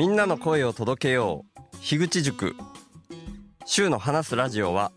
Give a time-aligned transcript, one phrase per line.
[0.00, 1.76] みんなの声を届けよう。
[1.82, 2.56] 樋口塾。
[3.66, 4.92] 週の話すラジオは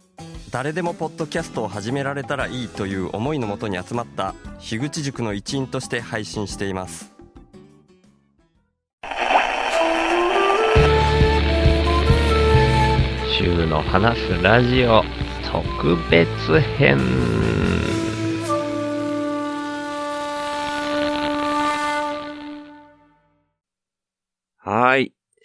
[0.50, 7.12] 誰でもポッドキャストを始められたらいいという思いのもとに集まった樋口塾の一員として配信しています。
[13.38, 15.04] 週の話すラジオ
[15.52, 17.73] 特別編。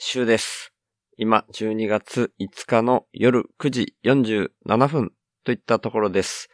[0.00, 0.72] 週です。
[1.16, 6.50] 今、12月5日の夜9時47分といったところです。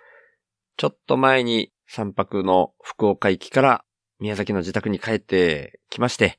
[0.78, 3.84] ちょっと前に3泊の福岡行きから
[4.18, 6.38] 宮崎の自宅に帰ってきまして、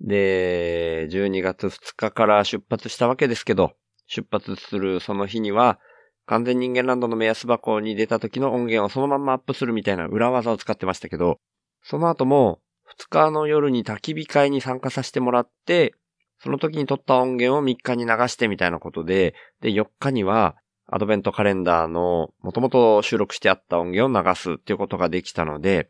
[0.00, 3.72] で、12月2日から出発したわけですけど、
[4.06, 5.80] 出発するその日には、
[6.26, 11.40] 完全人間ランドの目安箱に出た時の音源をそのままアップするみたいな裏技を使ってましたけど、
[11.82, 12.60] その後も
[12.96, 15.96] 2日の夜に焚き火会に参加させてもらって、
[16.44, 25.88] その時に撮った音源を3日に流してみたいなことで、で、4日にはアドベントカレンダーの元々収録してあった音源を流すっていうことができたので、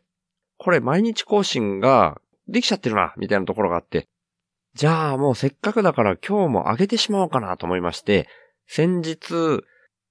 [0.57, 4.07] これ毎日更新ができちゃってるな、みたいなところがあって、
[4.75, 8.29] じゃあもうせっかくだから今日も上げてしまおうかなと思いまして、
[8.65, 9.61] 先日、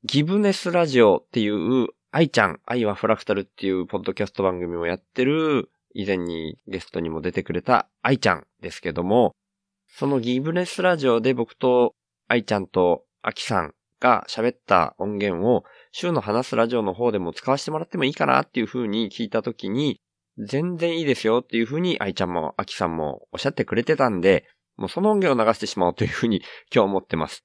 [0.05, 9.35] ギブネスラジオっていう、愛ちゃん、愛はフラクタルっていうポッドキャスト番組をやってる、以前にゲストにも出てくれた愛ちゃんですけども、
[9.97, 11.95] そのギブネスラジオで僕と
[12.27, 20.01] 愛ちゃんとアキさんが喋った音源を週の話すラジオの方でも使わせてもらってもいいかなっていう風に聞いたときに、
[20.37, 26.43] 全然いいですよっていう風に愛ちゃんもアキさんもおっしゃってくれてたんで、もうその音源を流してしまおうという風に
[26.75, 27.45] 今日思ってます。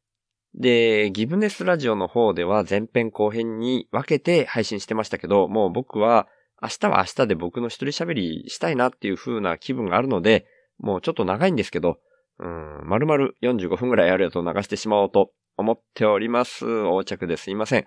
[0.55, 6.27] で、ギブネスラジオの方では前編後編に分けて配信してましたけど、もう僕は
[6.63, 10.47] 明日は明日で僕の一人喋りしたいなっていう風な気分があるので、
[10.79, 11.99] もうちょっと長いんですけど、
[12.39, 16.65] うん、丸々45分ぐらいあるやつを流してしまおうと思っております。
[16.65, 17.85] 横着ですいません。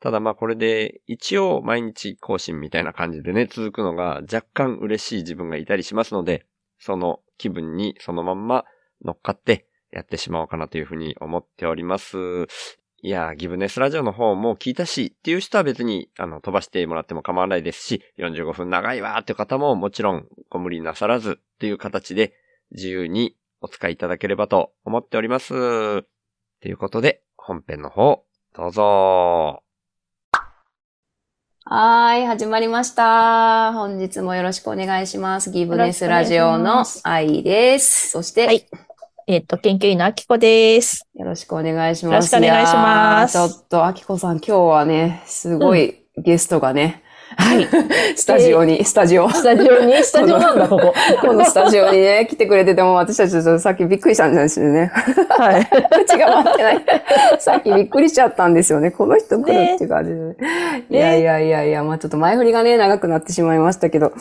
[0.00, 6.44] ただまあこれで一応毎日更新みたいな感じでね、続くのが若干嬉しい自分がいたりしますので、
[6.78, 8.64] その気分にそのまんま
[9.02, 12.18] 乗っかってやってしまおうかなというふうに思っております。
[13.00, 22.34] いや、ギブネスラジオの方も聞いたしっていう人は別にあの飛ばしてもらっても構わないですし、45分長いわーって方ももちろんご無理なさらずっていう形で
[22.72, 25.48] 自由にお使いいただければと思っております。
[25.54, 29.62] ということで、本編の方、どうぞ
[31.64, 33.72] はーい、始まりました。
[33.72, 35.50] 本日もよろしくお願いします。
[35.50, 38.10] ギブネスラジオの愛です。
[38.10, 38.66] そして、はい
[39.26, 41.08] えっ、と、研究員のあきこです。
[41.14, 42.12] よろしくお願いします。
[42.12, 47.02] よろしくお願いしますちょっと、あきこさん、今日はね、すごいゲストがね、
[47.36, 47.66] はい。
[48.16, 49.28] スタジオに、スタジオ。
[49.28, 50.94] スタジオに、スタジオなんだ、ここ。
[51.20, 54.90] このスタジオにね、来てくれてても、私たちちょっとさっきびっくりしたんですよね。
[55.30, 55.68] はい。
[56.06, 56.84] 口が回ってない。
[57.38, 58.90] さっきびっくりしちゃったんですよね。
[58.90, 60.36] この人来るっていう感じで、ね。
[60.90, 64.12] いやいやいやいや、まあちょっと前振りがね、長くなってしまいましたけど、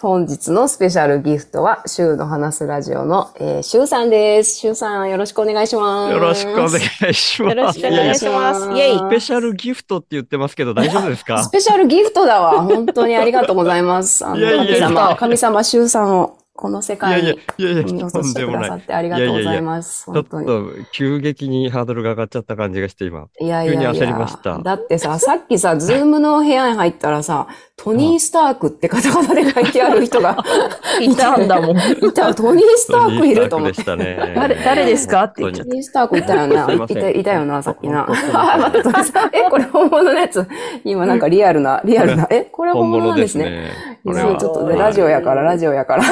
[0.00, 4.56] 本日のスペシャルギフトは、シューの話すラジオの、えー、シューさんです。
[4.56, 6.12] シューさん、よろしくお願いします。
[6.12, 6.66] よろしくお願
[7.10, 7.56] いします。
[7.56, 8.60] よろしくお願いします。
[8.66, 9.10] イェイス。
[9.10, 11.42] ペシャルギフトって言ってますけど大丈夫ですか？
[11.42, 12.51] スペシャルギフトだわ。
[12.60, 14.24] 本当にありがとうございます。
[14.26, 18.64] あの、いやいやいや神様、神様、シューさんを、この世界に、いやいや、見と落としてくだ。
[18.64, 20.04] さってありがとうございます。
[20.04, 20.46] ちょっ本当に。
[20.46, 23.26] と急激にハードルが上がっちゃった感じがして今。
[23.40, 23.92] いやいやいや。
[23.92, 30.36] 急に焦りましただってさ、さっきさ、 ズームの部屋に入ったらさ、トニー・スタークってカタカナで書いてある人が
[31.02, 31.76] いたんだもん。
[31.76, 32.32] いた。
[32.32, 33.96] トニー・スタークいると思って。
[33.96, 34.32] ね。
[34.36, 36.66] 誰誰ですかって言っちゃっトニー・スタークいたよな。
[36.86, 38.04] すいたいたよな、さっきな。
[38.04, 39.36] 本当あ、待って、トニースターク。
[39.36, 40.46] え、これ本物のやつ。
[40.84, 42.28] 今なんかリアルな、リアルな。
[42.30, 43.70] え、これ本本物なんですすね。。
[44.04, 44.36] そうこれは。
[44.36, 46.04] ちょっとね、ラジオやから、ラジオやから。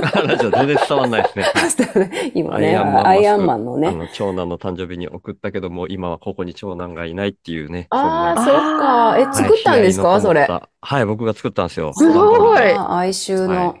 [0.26, 2.32] ラジオ全然伝わんないですね。
[2.34, 3.88] 今ね、アイアンマンのね。
[3.88, 7.86] あの、長男の誕生日に送ったけども、今はここに長男がいないっていうね。
[7.90, 9.16] ああ、そそっか。
[9.18, 10.20] え、作ったんですか？
[10.20, 10.48] それ。
[10.80, 11.92] はい、僕が作ったんですよ。
[11.94, 13.76] すごいあ哀愁の。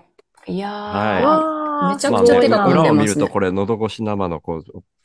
[0.46, 1.57] いやはいー、わー
[1.94, 3.22] めちゃくちゃ手が込ん裏を見でますね。
[3.22, 4.62] るとこれ、喉越し生のこう、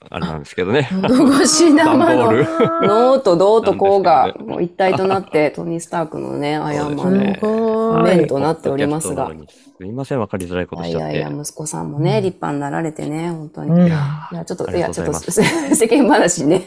[0.09, 0.89] あれなんですけどね。
[0.91, 2.31] 喉越し生の。
[2.31, 2.45] ル。
[2.81, 7.37] 脳と銅と甲がなんですけもう一体となって、トニー・スタークのね、アイアンマンのそうですね。
[7.39, 9.31] すごメいンとなっておりますが。
[9.77, 9.91] すい。
[9.91, 10.67] ません、わかりづらい。
[10.67, 11.17] ことしちゃって。
[11.17, 13.71] いやいや、息子さんもね、立派になられてね、本当に。
[13.71, 13.87] うん。
[13.87, 16.63] いや、ちょっと、いや、ちょっと、世間話にね、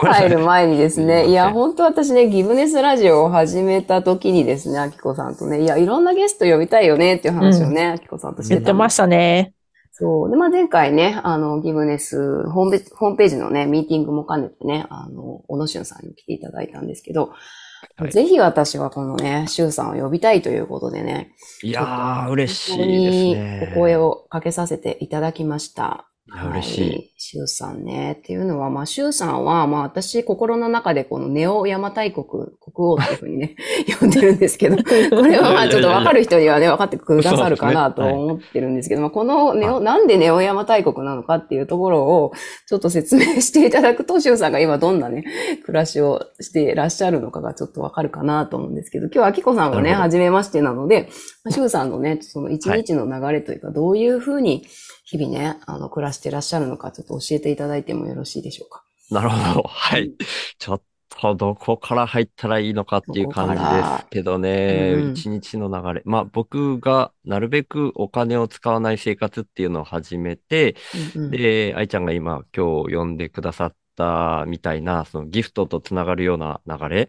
[0.00, 9.54] 入る前にですね、すいや、本当私ね、ギブネスラジオを始めた時にですね、アキコさんとね、いや、いろんなゲスト呼びたいよねっていう話をね、アキコさんとしてた言ってましたね。
[9.92, 10.30] そう。
[10.30, 22.88] で、まあ、前回ね、あの、ギブネス、ホームペホームページのね、ミーティングも兼ねてね、あの、小野俊さんに来ていただいたんですけど、はいぜひ私はこのね、俊さんを呼びたいということでね、いやー、嬉しいです
[23.34, 23.72] ね。
[23.72, 26.08] お声をかけさせていただきました。
[26.32, 27.12] や嬉しい。
[27.18, 28.12] シュウさんね。
[28.12, 33.56] っていうのは、まあ、シュウさんは、まあ、私、心の中でこのネオ邪馬台国、国王っていうふうにね、
[34.00, 34.82] 呼んでるんですけど、 こ
[35.22, 42.32] れはまあ、ちょっとわかる人にはね、分かってくださるかなと思ってるんですけど、まあ、このネオ、なんでネオ邪馬台国なのかっていうところを、
[42.66, 45.24] ちょっと説明していただくと、シュウさんが今どんなね、
[45.66, 51.10] 暮らしをしていらっしゃるのかがちょっとわかるかなと思うんですけど、今日はアキコさんはね、初めましてなので、
[51.44, 54.64] まあシュウさんのね、その一日の流れというか、どういうふうに
[55.04, 58.82] 日々ね、あの、暮らしてらっしゃるのか、ちょっと教えていただいてもよろしいでしょうか？
[59.10, 59.62] なるほど。
[59.68, 60.12] はい。
[60.58, 60.82] ちょっ
[61.20, 66.02] とどこから入ったらいいのかっていう感じですけどねうん、一日の流れ。
[66.04, 70.74] まあ僕がなるべくお金を使わない生活っていうのを始めて、
[71.14, 77.08] うんうんで、愛ちゃんが今今日呼んでくださったみたいな、そのギフトとつながるような流れっ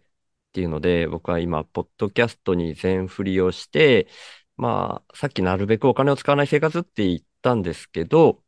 [0.54, 4.08] ていうので、僕は今、ポッドキャストに全振りをして、
[4.56, 8.44] まあ、さっきなるべくお金を使わない生活って言ったんですけど、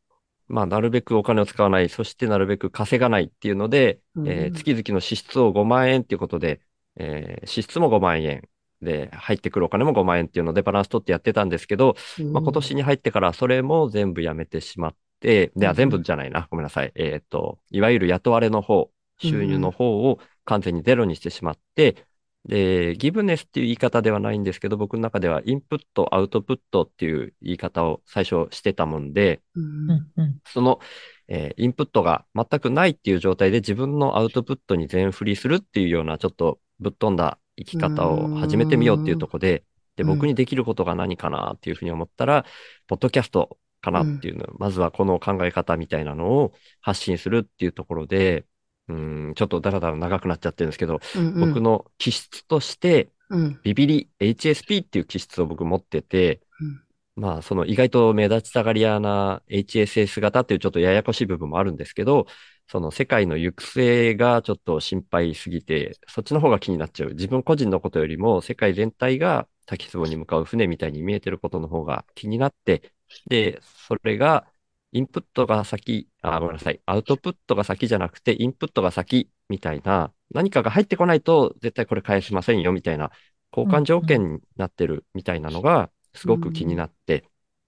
[0.48, 6.60] まあ、なるべくお金を使わない、そしてなるべく稼がないっていうので、うんえー月々の支出を5万円っていうことで、
[6.96, 8.48] えー支出も5万円
[8.82, 11.96] で、入ってくるお金も5万円っていうのでバランス取ってやってたんですけど、
[12.32, 16.48] まあ、今年に入ってからそれも全部やめてしまって、で、あ、うん全部じゃないな。
[16.50, 16.92] ごめんなさい。
[16.94, 22.06] えーっと、いわゆる雇われの方、収入の方を完全にゼロにしてしまって、
[22.48, 30.12] で、ギブネスっていう言い方ではないんですけど、僕の中ではインプット、アウトプットっていう言い方を最初してたもんで、うんうん。
[30.16, 30.80] うんその、
[31.28, 39.64] えーインプットが全くないっていう状態で自分のアウトプットに全振りするっていうようなちょっとぶっ飛んだ生き方を始めてみようっていうところで、
[39.96, 40.08] で、うん。
[40.08, 42.46] 僕にできることが何かなっていうふうに思ったら、
[42.86, 48.46] ポッドキャストかなっていうの、まずはこの考え方みたいなのを発信するっていうところで、
[48.88, 51.48] うん、ちょっとだらだら長くなっちゃってるんですけど、うんうん。
[51.48, 53.60] 僕の気質として、うん。
[53.62, 56.82] ビビリ HSP っていう気質を僕持ってて、うん。
[57.22, 62.26] まあ、その意外と目立ちたがり屋な HSS 型っていうちょっとややこしい部分もあるんですけど、
[62.70, 67.10] その世界の行く末がちょっと心配すぎて、そっちの方が気になっちゃう。
[67.10, 72.92] 自分個人のことよりも世界全体が滝壺に向かう船みたいに見えてることの方が気になって、
[73.26, 74.46] で、それが
[74.92, 76.80] インプットが先、あ、ごめんなさい。
[76.86, 83.10] アウトプットが先じゃなくて、インプットが先みたいな、何かが入ってこないと絶対これ返しませんよみたいな
[83.56, 87.24] 交換条件になってるみたいなのがすごく気になって、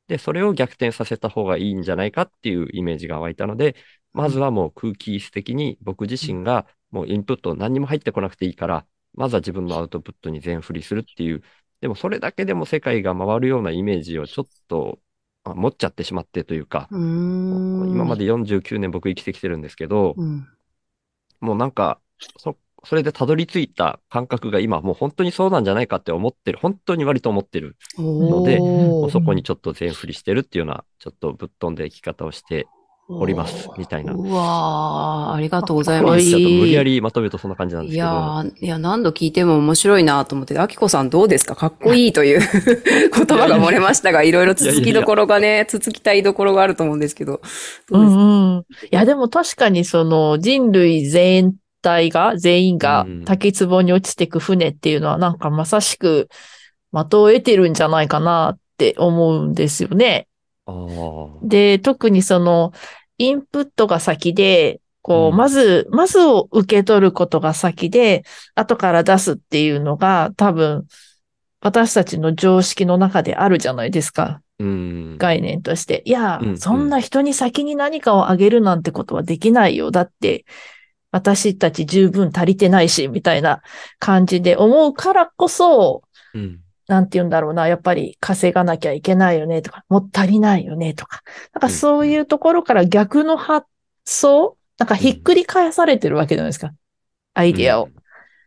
[0.09, 3.77] で、それを逆転させた方がいいんじゃないかっていうイメージが湧いたので、
[4.13, 11.43] まずはもう空気質的に僕自身がもうインプット何にも入ってこなくていいから、まずは自分のアウトプットに全振りするっていう、
[11.81, 15.01] でもそれだけでも世界が回るようなイメージをちょっと
[15.53, 16.97] あ持っちゃってしまってというか、う
[17.89, 20.47] 今まで49年僕生きてきてるんですけど、うん。
[21.41, 22.01] もうなんか、
[22.39, 26.59] そ、それでたどり着いた感覚が今もう本当にそうなんじゃないかって思ってる。
[26.61, 28.59] 本当に割と思ってるので
[29.11, 32.67] そこにちょっと全振りしてるっていうような、ちょっとぶっ飛んで生き方をして
[33.13, 34.13] おります、みたいな。
[34.13, 36.25] うわー、ありがとうございます。
[36.37, 38.07] 無理やりまとめるとそんな感じなんですいや
[38.45, 38.55] けど。
[38.63, 41.57] ー、いや、何度聞いても面白いなと思って、あきこさんどうですか？
[41.57, 42.41] かっこいいという
[43.15, 47.35] 言葉が漏れましたが、いろいろ続きどころがね、続きたいどころがあると思うんですけど。
[47.35, 47.39] う
[47.93, 48.21] どうですか？
[48.21, 48.65] んうん。
[48.85, 56.29] いや、でも確かにその人類全体が、全員がうん滝壺に落ちてく船っていうのはなんかまさしく
[56.93, 60.27] 的を得てるんじゃないかなって思うんですよね。
[60.67, 61.39] ああ。
[61.43, 62.73] で、特にその、
[63.21, 68.25] インプットが先で、こう、うんまず、まずを受け取ることが先で、
[68.55, 70.87] 後から出すっていうのが多分、
[71.61, 74.41] 私たちの常識の中であるじゃないですか。
[74.59, 75.19] うん。
[75.19, 76.03] 概念として。
[76.07, 79.91] いや、うんそんな人に先に何かをあげるなんてことはできないよ。
[79.91, 80.47] だって、
[81.13, 83.61] 私たち十分足りてないし、みたいな
[83.99, 86.61] 感じで思うからこそ、うん。
[86.91, 91.23] なんて言うんだろうな、やっぱり稼がなきゃいけないよねとか、もう足りないよねとか。
[91.55, 93.69] なんかそういうところから逆の発
[94.05, 96.73] 想なんかひっくり返されてるわけじゃないですか。
[97.35, 97.85] アイディアを。
[97.85, 97.95] うん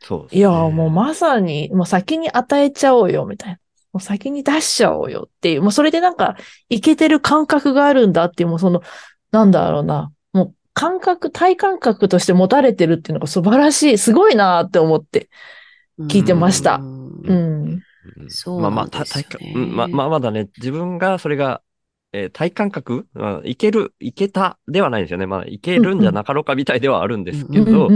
[0.06, 3.60] そうねいや、もうまさに、もう先に与えちゃおうよ、みたいな。
[3.94, 6.36] もう先に出しちゃおうよっていう、もうそれでなんか、
[6.68, 8.82] いけてる感覚があるんだっていう、もうその、
[9.32, 10.12] なんだろうな。
[10.34, 15.30] もう感覚、体感覚として持たれてるっていうのが素晴らしい、すごいなって思って。
[16.10, 17.84] 聞いてましたうんうん。
[18.18, 21.64] うんそうまあまあ、た体感、うんまあまあまだね、自分がそれが、
[22.12, 25.26] えー体感覚、まあいける、いけたではないんですよね。
[25.26, 27.96] まあ、いけるんじゃなかろうかみたいではあるんですけど、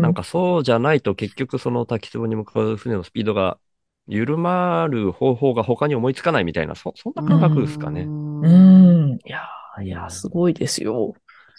[0.00, 3.58] なんかそうじゃないと結局その滝壺に向かう船のスピードが
[4.06, 8.10] 緩まる方法が他に思いつかないみたいな、そ、そんな感覚ですかね。
[8.42, 9.18] うん。
[9.24, 11.14] いやー、いやー、すごいですよ。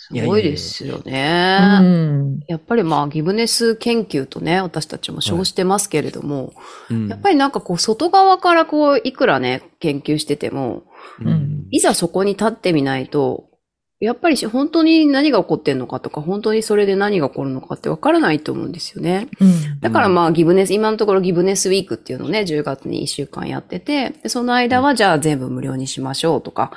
[0.07, 1.79] すごいですようね。
[1.79, 2.39] ん。
[2.47, 6.53] やっぱりまあ、ギブネス研究とね、私たちも称してますけれども、
[6.91, 10.83] うんやっぱりなんかこう、外側からこう、いくらね、研究してても、
[11.19, 13.49] うんいざそこに立ってみないと、
[13.99, 19.29] やっぱりし本当に何が起こってんのかとか、本当にそれで何が起こるのかってわからないと思うんですよね。
[19.39, 19.79] うん。
[19.79, 26.71] だからまあギブネス、今のところギブネスウィークっていうのをね、10月に1週間やってて、でその間はじゃあ全部無料にしましょうとか、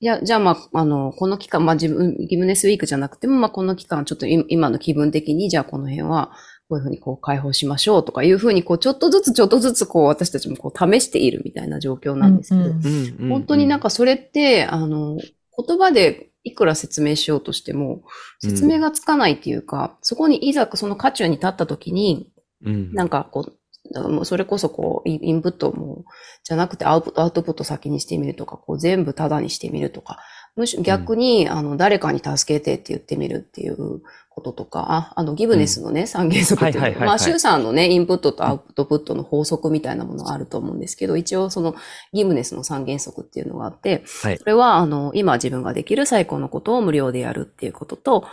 [0.00, 6.32] いや、じゃあまあ、あの、この期間、まあ自分、ギブネスウィークじゃなくても、まあこの期間ちょっとい今の気分的に、じゃあこの辺は、
[6.68, 18.02] こういうふうにこう解放しましょうとかいうふうに、こうちょっとずつちょっとずつこう私たちもこう試しているみたいな状況なんですけど、うんうんうん本当になんかそれって、あの、言葉でいくら説明しようとしても、
[18.40, 22.30] 説明がつかないっていうか、そこにいざその渦中に立った時に、
[22.64, 23.57] うん、なんかこう、
[23.94, 26.04] もうそれこそこう、インプットも、
[26.44, 30.18] じゃなくてアウトアウトプット先にしてみるとか、こう全部タダにしてみるとか、
[30.58, 41.76] むしろ逆に、あの、誰かに助けてって言ってみるっていうこととか、ああの、ギブネスのね、三原則っていうまあ、シュウさんのね、インプットとアウトプットの法則みたいなものがあると思うんですけど、一応その、
[42.12, 44.38] ギブネスの三原則っていうのがあって、はい。
[44.38, 48.24] それは、あの、今自分ができる最高のことを無料でやるっていうことと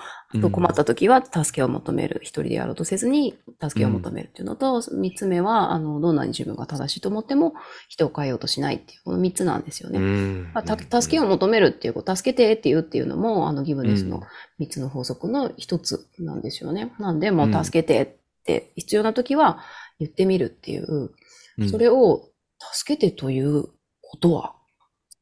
[0.41, 2.19] 困った時は助けを求める。
[2.21, 7.53] 一人でやろうとせずに助けを求めるっていうのと、三つ目は、あの、どんなに自分が正しいと思っても
[7.87, 9.99] 人を変えようとしないっていう、この三つなんですよね。
[9.99, 14.21] うんまあた助けを求めるっていう、助けてっていうっていうのも、あの、ギブネスうんの
[14.59, 16.93] 三つの法則の一つなんですよね。
[16.99, 19.59] なんで、もう助けてって必要な時は
[19.99, 21.11] 言ってみるっていう、うん
[21.69, 22.27] それを
[22.73, 23.63] 助けてという
[24.01, 24.55] ことは、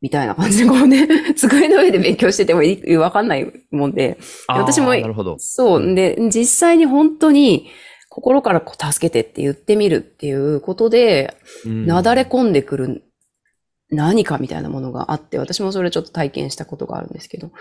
[0.04, 4.18] みたいな感じで、こうね、 机の上で勉強しててもいいわかんないもんで、
[4.50, 5.38] 私もなるほど。
[5.40, 5.96] そう。
[5.96, 7.70] で、実際に本当に
[8.10, 13.04] 心からこう助けてって言ってみるっていうことで、うんなだれ込んでくる
[13.92, 17.52] 何かみたいなものがあって、私もそれちょっと体験したことがあるんですけど。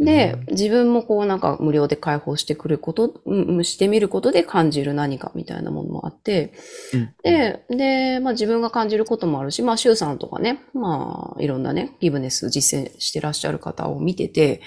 [0.00, 3.20] で、自分もこうなんか無料で解放してくること、
[3.62, 6.54] してみることで感じる何かみたいなものもあって、
[6.94, 7.14] うん。
[7.22, 14.62] で、で、まあ自分が感じることもあるし、まあ、シュウさんとかね、まあ、いろんなね、ギブネス実践してらっしゃる方を見てて、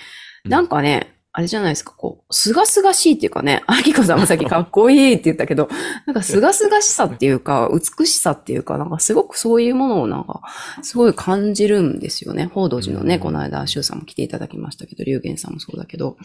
[0.46, 0.52] うん。
[0.52, 5.68] なんかね、あれじゃないですか、こう、すがすがしいっていうかね、アキコさんもさっきかっこいいって言ったけど、
[6.06, 10.42] なんかすがすがしさっていうか、美しさっていうか、なんかすごくそういうものをなんか、
[10.84, 12.52] すごい感じるんですよね。
[12.54, 13.22] 報道寺のね、うん。
[13.22, 16.18] この間、シュウさんも来ていただきましたけど、龍玄さんもそうだけど、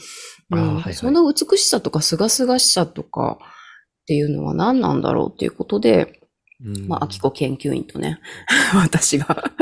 [0.51, 0.59] うん。
[0.59, 0.95] あーはいはい。
[0.95, 6.21] その美しさとかすがすがしさとかっていうのは何なんだろうっていうことで、
[6.63, 6.87] うん。
[6.87, 8.21] まあ、アキコ研究員とね、
[8.77, 9.53] 私が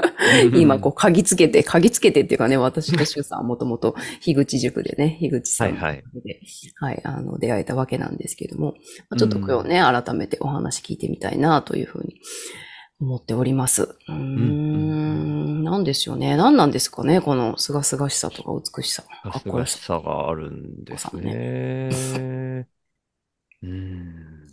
[0.54, 6.04] 今こう、嗅ぎつけて、嗅ぎつけてっていうかね、私とシュウさんはもともと樋口塾でね、樋口さんで、はい
[6.76, 8.74] はい、あの、出会えたわけなんですけども、
[9.08, 12.20] まあちょっと今日ね、改めてお話聞いてみたいなというふうに
[13.00, 13.82] 思っております。
[13.82, 16.36] うーん、なんですよね。
[16.36, 19.02] 何なんですかね、このすがすがしさとか美しさ。
[19.02, 19.58] かっすこよさ。
[19.58, 22.66] がしさがあるんですね。
[23.62, 24.46] うん。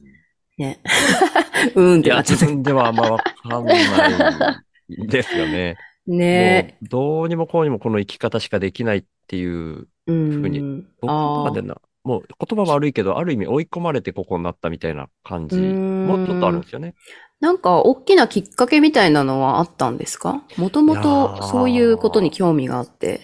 [0.57, 0.81] ね。
[1.75, 2.45] うーんってなっちゃった。
[2.45, 4.63] 自分ではあんまわかんないん
[5.07, 5.75] ですよね。
[6.07, 9.87] ねもうどうにもこうにもこの生き方しかできないっていう。
[10.05, 16.93] ふうに僕のあー中でな、もう言葉悪いけど、ある意味追い込まれてここになったみたいな感じもちょっとあるんですよね。
[17.39, 20.43] なんか、大きなきっかけみたいなのはあったんですか？
[20.57, 23.21] もともとーそういうことに興味があって。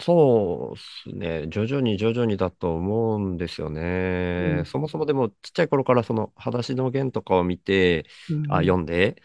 [0.00, 1.46] そうですね。
[1.48, 4.54] 徐々に徐々にだと思うんですよね。
[4.60, 9.20] うんそもそもでもちっちゃい頃からその裸足の弦とかを見て、うんあ、読んで、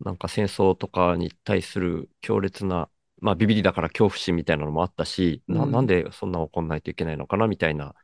[0.00, 7.94] なんか戦争とかに対する強烈な、まあビビりだから恐怖心みたいなのもあったし、な、うんなんでそんな怒んないといけないのかなみたいな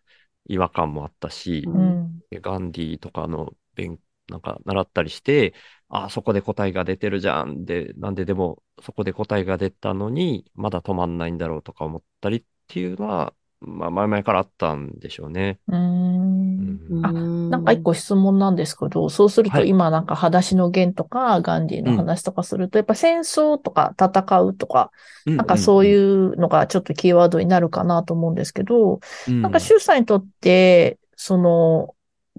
[0.46, 2.22] 違和感もあったし、ううん。
[2.30, 5.54] でガンディとかの勉、なんか習ったりして、
[5.88, 7.64] あ、そこで答えが出てるじゃん。
[7.64, 13.34] で、なんででもそこで答えが出たのに、まだ止まんないんだろうとか思ったりっていうのは、
[13.64, 15.58] まあ前々からあったんでしょうね。
[15.68, 16.80] うーん。
[16.90, 17.06] うん。
[17.06, 19.68] あなんか一個質問なんですけど、そうするとはい。
[19.68, 24.90] 今なんか裸足の弦とかガンディの話とかすると、やっぱ戦争とか戦うとか、
[25.26, 31.94] なんかそういうのがちょっとキーワードになるかなと思うんですけど、うん、なんか、シュウさんにとって、その、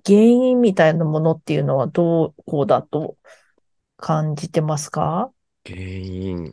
[0.06, 3.16] 原因みたいなものっていうのはどう、こうだと
[3.98, 5.32] 感じてますか？
[5.66, 6.52] 原因。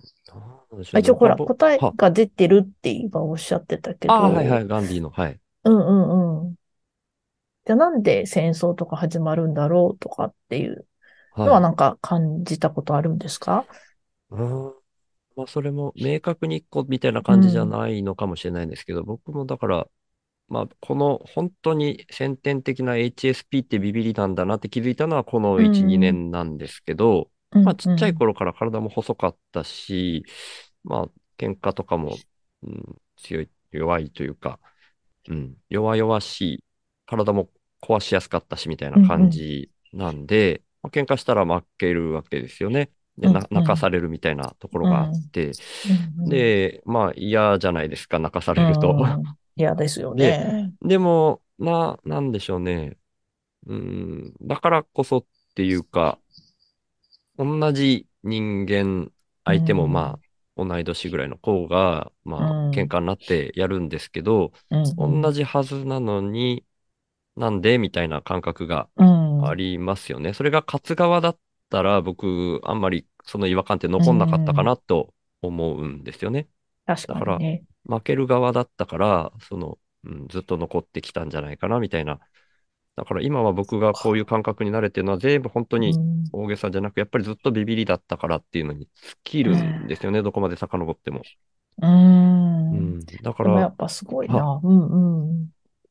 [0.97, 1.95] 一応ほら、僕答えは。
[1.97, 4.15] が出てるって今おっしゃってたけど。
[4.15, 5.41] あ、はいはい、ガンディの、はい。
[5.65, 6.57] うんうんうん。
[7.67, 10.87] じゃあなんで戦争とか始まるんだろうとかっていう
[11.31, 11.49] はい。
[11.49, 13.67] のはなんか感じたことあるんですか？
[14.31, 14.75] うん。
[15.37, 19.89] まあ、それも明確に一個みたいな感じじゃないのかもしれないんですけど、僕もだから、
[20.49, 25.87] まあ、この本当に先天的な HSP ってビビりなんだなって気づいたのはこの1、うん。
[25.87, 30.25] 2年なんですけど、うんまあ、ちっちゃい頃から体も細かったし、
[30.85, 32.17] まあ、喧嘩とかも、
[32.63, 34.61] うん、強い、弱いというか、
[35.29, 36.65] うん、弱々しい、
[37.07, 37.49] 体も
[37.83, 42.91] 壊しやすかったしみたいな感じなんで、まあ、喧嘩したら負けるわけですよね。
[43.19, 45.53] で、なうんうん泣かされるみたいなところがあって、
[46.19, 48.91] うん、で、まあ嫌じゃないですか、泣かされると。
[48.93, 49.23] うん
[49.57, 50.73] 嫌ですよね。
[50.81, 52.97] でも、な、なんでしょうね。
[53.67, 56.19] うん、だからこそっていうか、
[57.45, 59.13] 同じ人間、
[59.45, 60.19] 相手もうんま
[60.57, 66.65] あ、同い年ぐらいの子が、まあ、うん喧嘩になってやるんですけど、うん同じはずなのに、
[67.37, 70.35] なんでみたいな感覚がうんありますよね。
[70.35, 71.39] それが勝つ側だっ
[71.71, 76.49] たら、僕、あんまりその違和感って残んなかったかなと思うんですよね。
[76.87, 77.65] 確かにね。
[77.85, 82.21] 負ける側だったから、その、うん、ずっと残ってきたんじゃないかな、みたいな。
[82.97, 91.23] だから今は僕がこういう感覚になれてるのは全部本当にうん大げさじゃなく、やっぱりずっとビビりだったからっていうのに尽きるんですよね、どこまで遡っても。
[91.83, 93.01] うんうん。
[93.23, 94.61] だから、やっぱすごいな。
[94.63, 95.49] うんうん。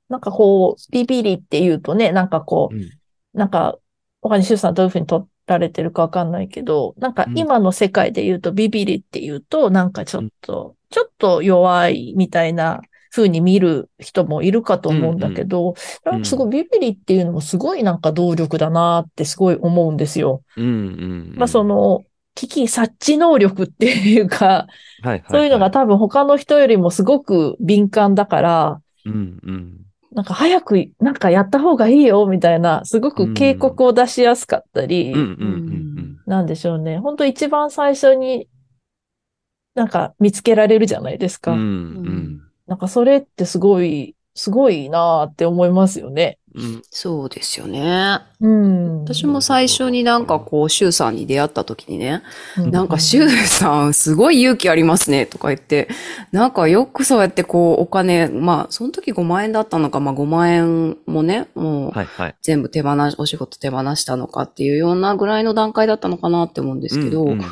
[0.07, 2.89] なんかこう、ビビリって言うとね、なんかこう、うん
[3.31, 3.77] なんか、
[4.21, 20.43] 他にシュウさんどういうふうに取られてるかわかんないけど、なんかうん今の世界で言うとビビリって言うと、なんかちょっと、ちょっと弱いみたいな風に見る人もいるかと思うんだけど、うんなんかすごいビビリっていうのもすごいなんか動力だなってすごい思うんですよ。
[20.57, 21.33] うんうん。
[21.35, 22.03] まあそ、の、
[22.35, 24.67] 危機察知能力っていうか、
[25.01, 29.85] はいはい、そういうのが多分他の人よりもすごく敏感だから、うんうん。
[30.11, 35.89] なんか早くなんかやった方がいいよみたいな、すごく警告を出しやすかったり、うんうんうん
[36.25, 36.99] なんでしょうね。
[36.99, 38.47] 本当一番最初に
[39.73, 41.53] なんか見つけられるじゃないですか。
[41.53, 41.59] うん。
[41.59, 41.69] うんう
[42.11, 46.37] んなんかそれってすごい、すごいなーって思いますよね。
[46.53, 46.81] うん。
[46.91, 48.19] そうですよね。
[48.39, 49.01] うん。
[49.01, 52.21] 私も最初になんかこう、シュウさんに出会った時にね、
[52.57, 55.89] うなんか、シュウさん、すごい勇気ありますね、とか言って、
[56.31, 62.35] なんかよくそうやってこう、お金、まあ、その時5万円だったのか、まあ5万円もね、もう、はいはい。
[62.43, 67.45] 全部手放し、お仕事手放したのかっていうようなぐらいの段階だったのかなって思うんですけど、うんうん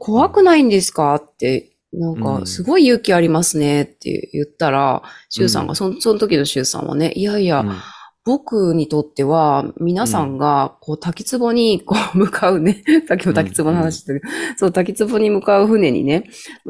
[0.00, 2.46] 怖くないんですかって、なんか、うん。
[2.46, 7.76] すごい勇気ありますねって言ったら、シュウさんが、そのその時のシュウさんはね、いやいや、うん。
[8.24, 12.82] 僕にとっては、皆さんが、こう、滝壺に、 こう、向かうね。
[13.06, 16.24] さっきも滝壺の話したけど、そう、滝壺に向かう船にね、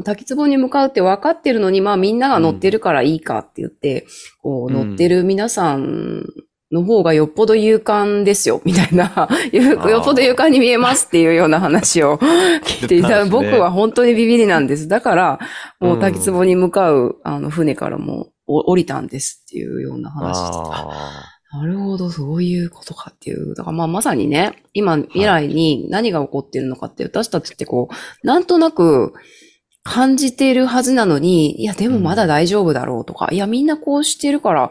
[0.04, 4.06] 滝壺に向かうって分かってるのに、まあみんなが乗ってるからいいかって言って、
[4.42, 4.88] こう、うん。
[4.90, 6.26] 乗ってる皆さん
[6.72, 12.18] の方がよっぽど勇敢ですよ、みたいな、 よっぽど勇敢に見えますっていうような話を
[12.64, 13.24] 聞いていた。
[13.26, 14.88] 僕は本当にビビりなんです。
[14.88, 15.38] だから、
[15.80, 20.60] もう滝壺に向かう、あの、船からもう降りたんですっていうような話してた。
[20.60, 23.54] あなるほど、そういうことかっていう。
[23.54, 29.14] だからまあまさにね、今未来に何が起こっているのかって、私たちってこう、なんとなく
[29.84, 34.70] 感じているはずなのに、いやでもまだ大丈夫だろうとか、いやみんなこうしてるから、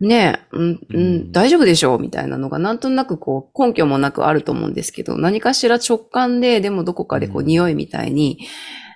[0.00, 1.16] ねえ、うん、ううん。
[1.28, 7.46] ん、大丈夫でしょうみたいなのがなんとなくこう根拠もなくあると思うんですけど、何かしら直感で、でもどこかでこううん。
[7.46, 8.38] 匂いみたいに、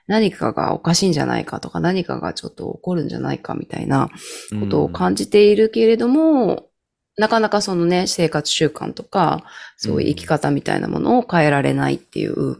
[0.07, 6.69] 何かがおかしいんじゃないかとか、何かがちょっと起こるんじゃないかみたいなーことを感じているけれども、
[7.17, 9.45] なかなかそのね、生活習慣とか、
[9.77, 12.57] そういう生き方みたいなものを変えられないっていう、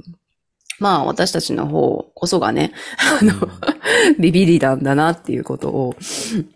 [0.79, 2.73] まあ私たちの方こそがね、
[3.21, 3.33] あの、
[4.19, 5.97] ビビリなんだなっていうことを、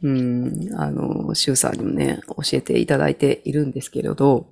[0.02, 4.46] うん、あの、シュウさんにもね、教えていただいているんですけれど、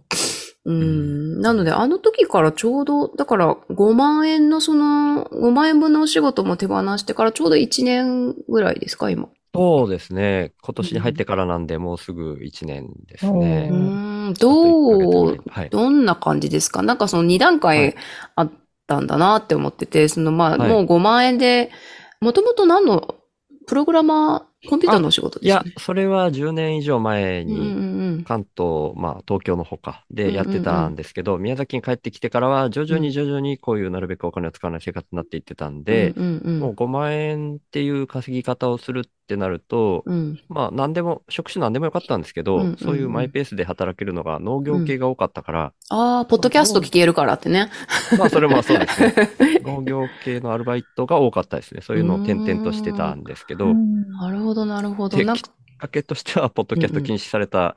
[0.67, 9.29] うん、なので、あの時からちょうど、だから5万円のその、5万円分のお仕事も手放してからちょうど1年ぐらいですか、今。
[9.55, 10.53] そうですね。
[10.63, 13.69] 今年に入ってからなんで、もうすぐ1年ですね。
[13.71, 15.71] ううんん、どう、はい。
[15.71, 16.83] どんな感じですか？
[16.83, 17.97] なんかその2段は階い。
[18.37, 18.53] あっ
[18.87, 20.69] たんだなって思ってて、そのまあ、はい。
[20.69, 21.71] もう5万円で、
[22.21, 23.17] もともと何の、
[23.67, 27.63] プログラマー、コンピューターのお仕事いやですよね。、それは10年以上前に、う
[28.21, 28.25] ん。
[28.27, 40.41] 関東、まあ東京のほかでやってたんですけど、宮崎に帰ってきてからは徐々に徐々にこういうなるべくお金を使わない生活になっていってたんで、もう5万円っていう稼ぎ方をするってなると、うん。
[40.49, 47.71] まあ何でも、職種何でもよかったんですけど、そういうマイペースで働けるのが農業系が多かったから、ああ、ポッドキャスト聞けるからってね。
[48.19, 49.15] まあそれもそうですね。
[49.65, 51.81] 農業系のアルバイトが多かったですね。
[51.81, 55.17] そういうのを転々としてたんですけど、なるほど、なるほど。
[55.17, 57.77] でなんかきっかけとしては、ポッドキャスト禁止された、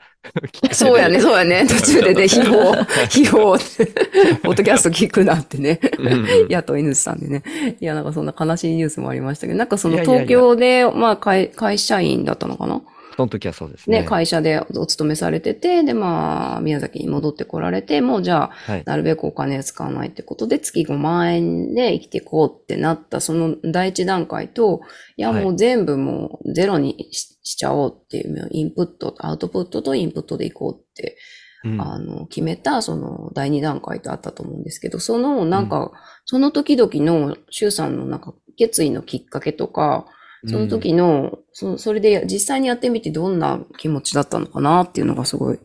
[0.51, 1.65] きっかけでそうやね、そうやね。
[1.67, 3.85] 途中でね、 秘宝、 秘宝って、
[4.43, 5.79] ポッドキャスト聞くなってね。
[5.97, 7.43] うんうん野党犬さんでね。
[7.79, 12.81] いや、なんかそんな悲しいニュースもありましたけど、なんかそのいやいやいや東京で、まあ会、会社員だったのかな？
[13.17, 14.01] その時はそうですね。
[14.01, 18.83] ね、会社でお勤めされてて、で、まあ、宮崎に戻ってこられて、もうじゃあ、はい。
[18.85, 24.81] なるべくお金を使わないってことで、月5万円で生きていこうってなった、その第一段階と、
[25.15, 31.17] いや、はいもう全部もうゼロにししちゃおうっていう、インプット、アウトプットとインプットでいこうって
[31.63, 35.91] うんあの、決めた、その、第二段階とあったと思うんですけど、その、なんか、
[36.25, 40.05] その時々の、周さんのなんか、決意のきっかけとか、
[40.45, 45.59] その時の、そそれで実際にやってみてどんな気持ちだったのかなっていうのがすごい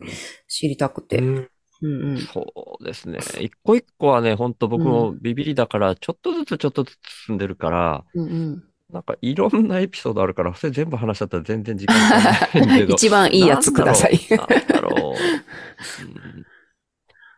[0.47, 1.17] 知りたくて。
[1.17, 1.49] うん
[1.81, 2.17] うんうん。
[2.19, 3.19] そうですね。
[3.41, 12.93] 一個一個はね、本当僕もビビりだから、ちょっとずつちょっとずつ進んでるから、うんうんなんかいろんなエピソードあるから、それ全部話しちゃったら全然時間足りないけど。
[12.95, 14.19] 一番いいやつください。
[14.29, 14.53] なんだろう。
[14.53, 16.45] なんだろううん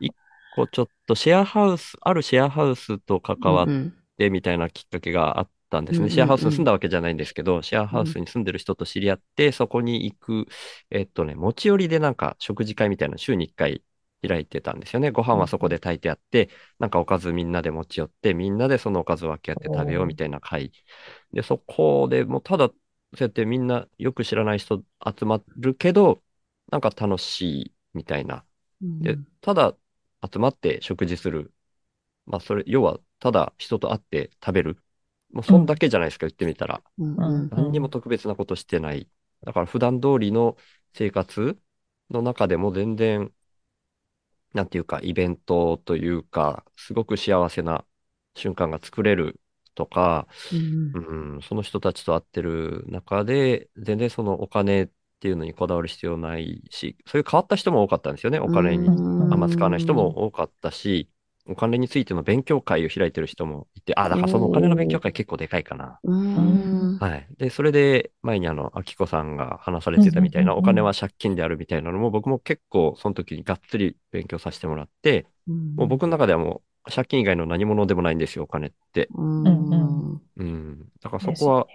[0.01, 0.13] 一
[0.53, 6.09] 個ちょっとシェアハウス、あるシェアハウスと関わっうんてみたいなきっかけがあったんですね。
[6.09, 10.47] うんうんうんシェアハウスに住んだわけじゃないんですけど、シェアハウスに住んでる人と知り合って、そこに行く、
[10.89, 13.83] えっとね、持ち寄りでなんか食事会みたいなの週に1回
[14.27, 15.11] 開いてたんですよね。
[15.11, 16.49] ご飯はそこで炊いてあって、
[16.79, 20.71] なんかおかずみんなで持ち寄って、みんなでそのおかず分け合って食べようみたいな会。
[21.33, 22.75] で、そこでもうただ、そ
[23.19, 24.83] うやってみんなよく知らない人
[25.19, 26.23] 集まるけど、
[26.71, 28.45] なんか楽しいみたいな。
[28.81, 29.77] うんで、ただ
[30.31, 31.53] 集まって食事する。
[32.25, 34.83] まあ、それ、要は、ただ人と会って食べる。
[35.35, 36.81] もうそんだけじゃないですか、言ってみたら。
[36.97, 39.09] うんうん何にも特別なことしてない。
[39.43, 40.55] だから普段通りの
[40.93, 41.59] 生活
[42.09, 43.33] の中でも全然、
[44.53, 47.85] なんていうか、イベントというか、すごく幸せな
[48.33, 49.41] 瞬間が作れる
[49.75, 58.39] とか、うんうん、その人たちと会ってる中で、全然そのお金っていうのにこだわる必要ないし、そういう変わった人も多かったんですよね。
[58.39, 61.09] お金にうんあんま使わない人も多かったし、
[61.47, 65.99] お金についての勉強会を開いてる人もいて、あ、だからそのお金の勉強会結構でかいかな。
[66.35, 66.63] うん
[66.97, 67.27] はい。
[67.37, 75.27] で、それで前にあの、秋子さんが話されてたみたいな、お金は借金であるみたいなのも僕も結構その時にがっつり勉強させてもらって、
[75.75, 79.11] もう僕の中ではもう借金以外の何物でもないんですよ、お金って。
[80.37, 80.91] うん。
[81.01, 81.69] だからそこは、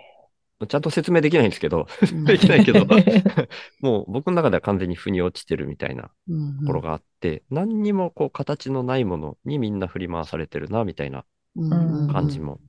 [0.68, 2.24] ちゃんと説明できないんですけど、うん。
[2.24, 2.86] できないけど、
[3.80, 11.24] もう僕の中では完全に腑に落ちてるみたいなうんところがあって、何にもこう形のないものにみんな振り回されてるな、みたいな
[11.56, 12.08] うん。
[12.08, 12.60] 感じも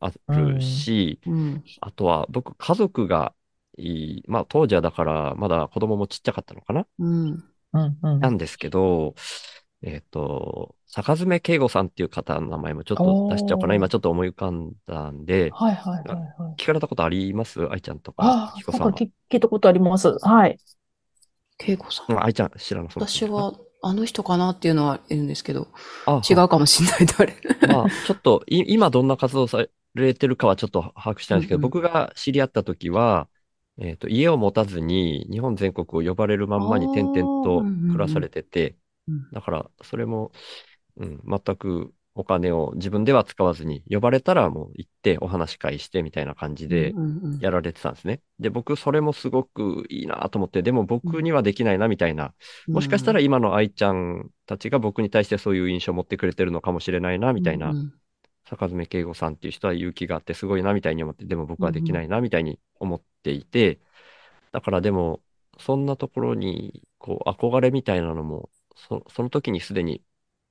[0.00, 1.62] あるし、うん。
[1.80, 3.34] あとは僕家族が
[3.78, 7.44] いい、まあ当時はだからまだ子供もちっちゃかったのかなうん。
[7.72, 8.20] うんうん。
[8.20, 9.14] なんですけど、
[9.88, 13.76] えっと、坂爪慶吾さんっていう方の名前もちょっと出しちゃおうかな。
[13.76, 16.60] 今ちょっと思い浮かんだんで、はいはいはいはい。
[16.60, 17.64] 聞かれたことあります？
[17.70, 18.86] 愛ちゃんとか、ああ、彦さんは？
[18.86, 20.18] なんか聞聞いたことあります。
[20.20, 20.58] はい。
[21.64, 22.12] 恵子さん。
[22.12, 25.68] うん愛ちゃん知らなそう私は、あの人かなっていうのはいるんですけど、
[26.06, 27.36] あ違うかもしれない、誰。
[27.72, 33.28] まあ、ちょっとい、 今どんな活動されてるかはちょっと把握してないんですけど、うんうん僕が知り合った時は、
[33.78, 38.76] えっと、家を持たずに日本全国を呼ばれるまんまに転々と暮らされてて、うん
[39.32, 40.32] だから、それも、
[40.96, 48.20] うん、全くお金を自分では使わずに、呼ばれたらもう行ってお話し会してみたいな感じでうんうんやられてたんですね。
[48.40, 52.32] で、僕、それもすごくいいなと思って、でも僕にはできないなみたいな、
[52.68, 57.70] もしかしたら今の愛ちゃんたちが僕に対してそういう印象を持ってくれてるのかもしれないな、みたいな。
[57.70, 57.74] う。
[57.74, 57.92] ん
[58.48, 63.80] 坂爪慶吾さんっていう人は勇気があってすごいなみたいに思って、でも僕はできないなみたいに思っていて、
[64.52, 65.20] だからでも、
[65.58, 70.02] そんなところに、こう、憧れみたいなのも、そその時にすでに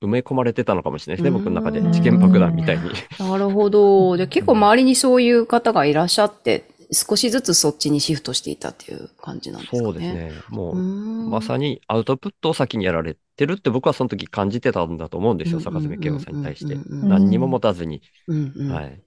[0.01, 1.87] 埋め込まれてたのかもしれないですね、僕の中でう。
[1.87, 2.89] ん事件爆弾みたいに。
[3.19, 4.17] なるほど。
[4.17, 9.83] で、結構周りにそういう方がいらっしゃって、少しずつそっちにシフトしていたっていう感じなんですかね。
[9.83, 10.31] そうですね。
[10.49, 16.75] もう、ままさにアウトプットを先にやられてるって僕はその時感じてたんだと思うんですよ、坂爪慶吾さんに対して。
[16.75, 18.01] うん何にも持たずに。
[18.27, 19.01] うんうんはい。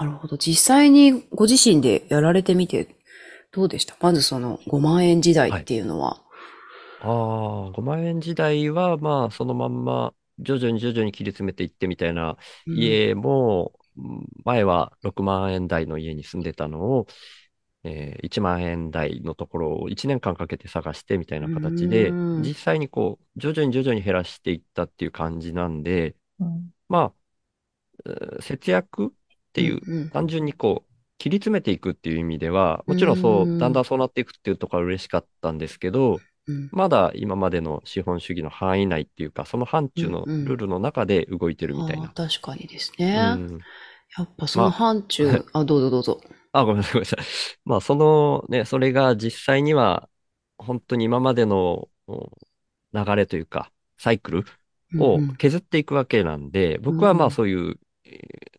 [0.00, 0.36] なるほど。
[0.38, 2.96] 実際にご自身でやられてみて、
[3.52, 3.96] どうでした？
[4.00, 6.22] まずその5万円時代っていうのは。
[6.98, 12.72] ああ、5万円時代は、まあ、そのまんま、徐々に徐々に切り詰めていってみたいなうん。
[12.72, 17.06] 家も、うん前は6万円台の家に住んでたのを、
[17.84, 22.50] えー1万円台のところを1年間かけて探してみたいな形で、うん。
[22.50, 26.72] 実際にこう、徐々に徐々に減らしていったっていう感じなんで、うん。
[26.88, 27.14] まあ、
[28.06, 29.10] えー節約っ
[29.52, 36.26] ていう、うん単純にこう、切り詰めていくっていう意味では、もちろんそうう、んだんだんそうなっていくっていうところは嬉しかったんですけど、うん
[36.70, 42.08] まだ今までの資本主義の範囲内っていうか、その範疇のうんうんルールの中で動いてるみたいあな。
[42.08, 43.16] ー確かにですね。
[43.18, 43.66] うん
[44.16, 46.20] やっぱその範疇、ま あ、どうぞどうぞ。
[46.52, 47.24] あ、ごめんなさい、ごめんなさい。
[47.64, 50.08] まあ、そのね、それが実際には、
[50.58, 52.30] 本当に今までのお
[52.92, 54.44] 流れというか、サイクル
[54.98, 58.56] をうんうん削っていくわけなんで、僕はまうんあそういう、えー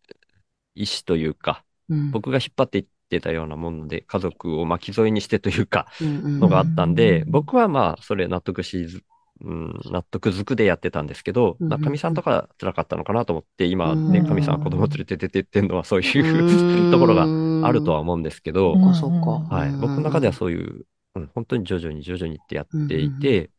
[0.75, 9.03] 意思というか、うん僕が引っ張っていってたようなもので、家族を巻き添えにしてというか、のがあったんで、うん僕はまあ、それ納得しず、
[9.41, 14.27] うん、納得づくでやってたんですけど、かみさんとか辛かったのかなと思って、今ね、うん。
[14.27, 17.23] かみさんは子供連れて出てってんのはそういうところが
[17.67, 18.73] あるとは思うんですけど。
[18.73, 19.69] はい。
[19.69, 19.81] うん。
[19.81, 23.51] 僕の中ではそういう、うん、本当に徐々に徐々にってやっていて、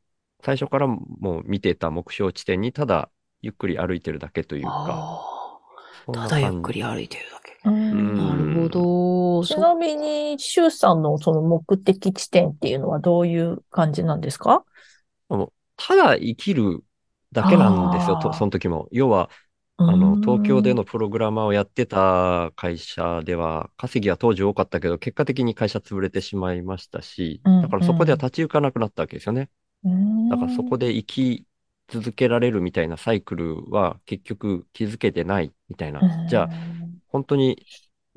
[0.44, 3.10] 最初からもう見てた目標地点にただ
[3.42, 5.20] ゆっくり歩いてるだけというか、
[6.12, 7.47] ただゆっくり歩いてるだけ。
[7.68, 9.44] うんなるほど。
[9.44, 14.64] ちなみに、シュウさんのその目的地点っていうのはどういう感じなんですか？
[15.76, 16.84] ただ生きる
[17.32, 18.88] だけなんですよ、その時も。
[18.90, 19.30] 要は、
[19.78, 29.50] ああの、東京でのプログラマーをやってた会社では、稼ぎは当時多かったけど、結果的に会社潰れてしまいましたし、うんだからそこでは立ち行かなくなったわけですよね。
[30.30, 31.46] だからそこで、で生き
[31.88, 36.00] 続けられるみたいなサイクルは結局気づけてないみたいな。
[36.28, 36.50] じゃあ、
[37.08, 37.66] 本当に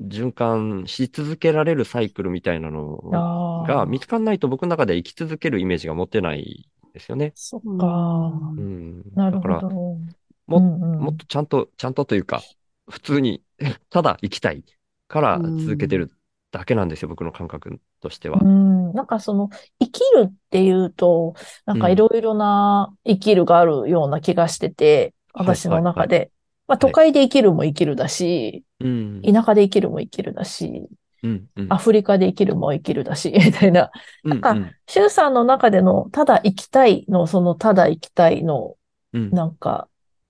[0.00, 3.18] 循環し続けられるサイクルみたいなのあ
[3.62, 7.34] が見つかんないと僕の中では生き続けるイメージが持てないんですよね。
[7.34, 8.56] そっうんか。
[8.56, 9.02] うん。
[9.14, 9.98] なるだから、ほど。
[10.46, 12.48] もうんうんもっとちゃんと、ちゃんとというか、
[12.90, 13.44] 普通に、
[13.90, 14.64] ただ生きたい
[15.08, 16.12] から続けてる
[16.50, 18.44] だけなんですよ、僕の感覚としてはう。
[18.44, 19.48] ん、なんかその、
[19.80, 26.31] 生きるっていうと、なんかいろいろな生きるがあるような気がしてて、はい私の中で。
[26.68, 29.22] まあ、い都会で生きるも生きるだし、うん。
[29.22, 30.88] 田舎で生きるも生きるだし、
[31.22, 31.46] うん。
[31.56, 31.72] うん。
[31.72, 33.90] アフリカで生きるも生きるだし、 みたいな。
[34.24, 34.40] うん。
[34.40, 38.76] かうんシュウさんの中での、ただ生きたいの、そのただ生きたいの、
[39.12, 39.30] うん。
[39.30, 39.88] なんか、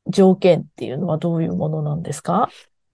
[0.08, 2.48] 条件っていうのはどういうものなんですか？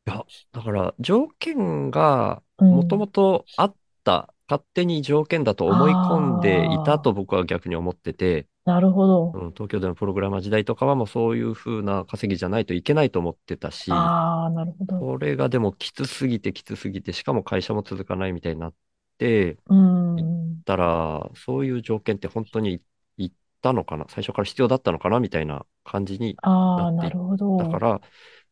[0.07, 3.75] いや、だから、条件が、うんもともとあっ
[4.05, 9.33] た、勝手に条件だと思い込んでいたと僕は逆に思ってて、なるほど。
[9.35, 14.99] うん、東京でのプログラマー時代とかはもうそういう風な稼ぎじゃないといけないと思ってたし、ああ、なるほど。
[14.99, 18.75] これがでもきつすぎてきつすぎて、しかも会社も続かないみたいになっ
[19.17, 20.63] て、うん。
[20.67, 22.83] たら、そういう条件って本当に
[23.17, 23.33] いっ
[23.63, 24.05] たのかな？
[24.09, 26.37] 最初から必要だったのかなみたいな感じに。
[26.43, 27.57] ああ、なってなるほど。
[27.57, 28.01] だから、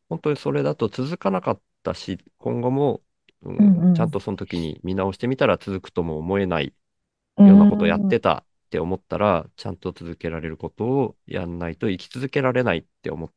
[0.09, 3.03] 本当にそれだと続かなかったし、今後も、
[3.51, 3.89] うんうん。
[3.89, 6.75] うんちゃんとその時に見直してみたら続くとも思えない
[7.39, 13.31] ようなことをやってたって思ったら、ちゃんと続けられることをやんないと生き続けられないって思っ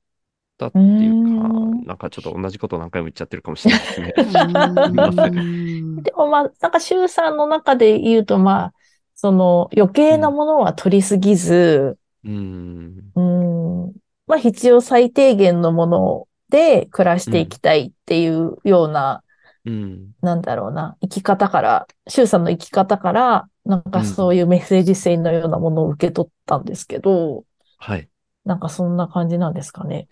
[0.58, 3.86] たっていうかうん、なんかちょっと同じことを何回も言っちゃってるかもしれない。
[3.86, 4.13] で すね。
[4.17, 6.04] うん。
[6.04, 8.74] でもまあ、なんか、周さんの中で言うと、まあ、
[9.15, 13.12] その余計なものは取りすぎず、うん。
[13.15, 13.93] うん、
[14.28, 19.24] まあ必要最低限のもので暮らしていきたいっていうような、
[19.69, 20.15] うん。
[20.21, 27.45] なんだろうな、生き方から、周さんの生き方から、なんかうんそういうメッセージ性のようなものを受け取ったんですけど、
[27.77, 28.10] はい。
[28.45, 30.08] なんかそんな感じなんですかね。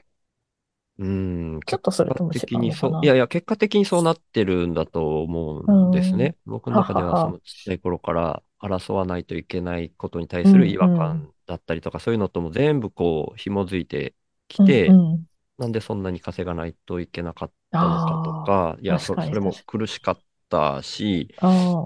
[0.99, 1.59] うん。
[1.67, 2.69] ちょっとそれとも違結果的うのかな。
[2.69, 6.37] にそう、いやいや、結果的にそうなってるんだと思うんですね。
[6.45, 14.15] 僕の中ではそのちっちゃい頃から争わないといけないことに対する違和うんう感だったりとか、そういうのとも全部こう、紐づいて
[14.47, 21.33] きて、うんうんなんでそんなに稼がないといけなかったのかとか、いや、そそれも苦しかったし、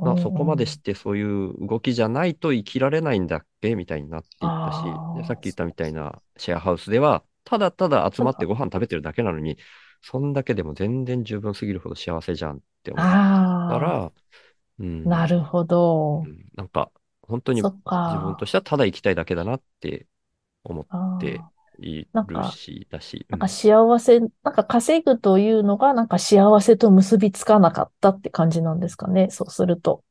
[0.03, 9.57] まあ、そこまでしてそういう動きじゃないと生きられないんだっけみたいになっていったしさっき言ったみたいなシェアハウスでは、ただただ集まってご飯食べてるだけなのに、
[10.01, 14.11] そんだけでも全然十分すぎるほど幸せじゃんって思ったあら、
[14.79, 16.21] うん、あ、なるほど。
[16.23, 16.27] う。
[16.27, 16.49] ん。
[16.55, 16.91] なんか、
[17.21, 17.61] 本当に。
[17.61, 17.71] 自
[18.25, 20.07] 分としてはただ生きたいだけだなって
[20.63, 21.39] 思って
[21.81, 29.29] いなんかるし、だし、なんか幸せ、なんか稼ぐというのがなんか幸せと結びつかなかったって感じなんですかね。
[29.31, 30.03] そうすると。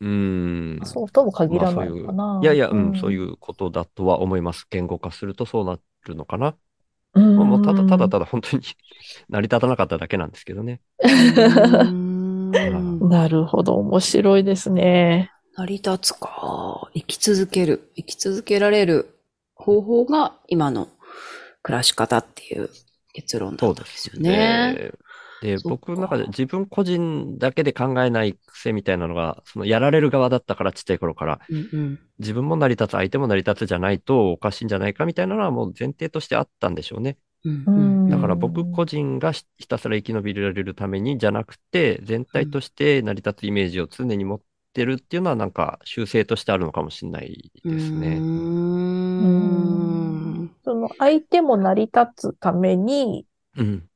[0.00, 2.40] うん、うんそうとも限らないまあそういうのかな。
[2.42, 4.66] いやいや、うん、んそういうことだとは思います。
[4.70, 6.54] 言語化するとそうなるのかな。
[7.14, 8.62] うんもうもうただただただ本当に
[9.28, 10.80] 成り立たなかっただけなんですけどね。
[11.02, 12.50] うん
[13.08, 13.74] なるほど。
[13.76, 15.30] 面白いですね。
[15.56, 16.88] 成り立つか。
[16.94, 17.90] 生き続ける。
[17.96, 19.19] 生き続けられる
[19.60, 20.88] 方法が今の
[21.62, 22.70] 暮らし方っていう
[23.12, 24.92] 結論だったんですよね。
[25.42, 37.16] で、僕の中で自分個人だけで考えない癖みたいなのが、そのやられる側だったからちっちゃい頃から、うんうん自分も成り立つ、相手も成り立つじゃないとおかしいんじゃないかみたいなのはもう前提としてあったんでしょうね。
[37.44, 44.40] うんうんだから僕個人がひひたすら生き延びられるためにじゃなくて、全体として成り立つイメージを常に持っ
[44.72, 48.16] てるっていうのはなんか習性としてあるのかもしれないですね。
[48.16, 53.86] うーんその相手も成り立つために、うん。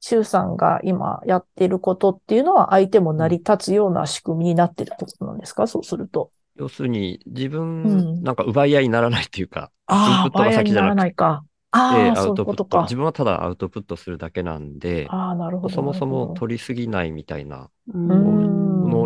[0.00, 5.66] 周さんが今やってることっていうのは相手も成り立つような仕組みになってるってことなんですか？
[5.66, 6.30] そうすると。
[6.56, 11.44] 要するに自う分、んなんか奪い合いにならないっていうか、ああ、インプットがバイアになら先じゃないか。
[11.70, 12.96] て、ああ、アそういうウトプット、ことか自。
[12.96, 15.74] 分はただアウトプットするだけなんで、ああ、なるほど。
[15.74, 18.55] そもそも取りすぎないみたいなうん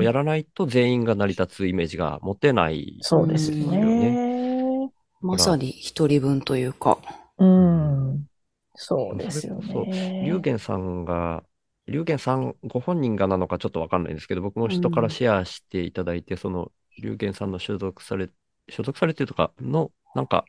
[0.01, 2.99] をやらないと全員が成り立つイメージが持てない。
[3.03, 4.91] そうですうんね。
[5.21, 6.99] まさに一人分というか。
[7.39, 8.27] うん。
[8.75, 10.25] そうですよね。
[10.27, 11.45] 龍玄さんが、
[11.87, 18.31] 龍玄さんご本人がなのかちょっとわかんないんですけど、僕も人からシェアしていただいて、その龍玄さんの所属され、
[18.69, 20.45] 所属されてるとかの、なんか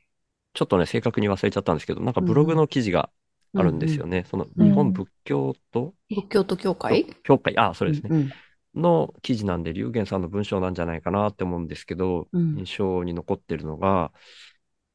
[0.54, 3.10] ちょっとね、正確に忘れちゃったんですけど、なんかブログの記事が
[3.54, 4.26] あるんですよね。
[4.30, 7.06] その日本仏教と仏教と教会？
[7.24, 8.32] 教会、あ、そうですね。
[8.76, 12.66] うんの記事なんで、龍玄さんの文章なんじゃないかなって思うんですけど、うん。
[12.66, 14.14] 印象に残ってるのが、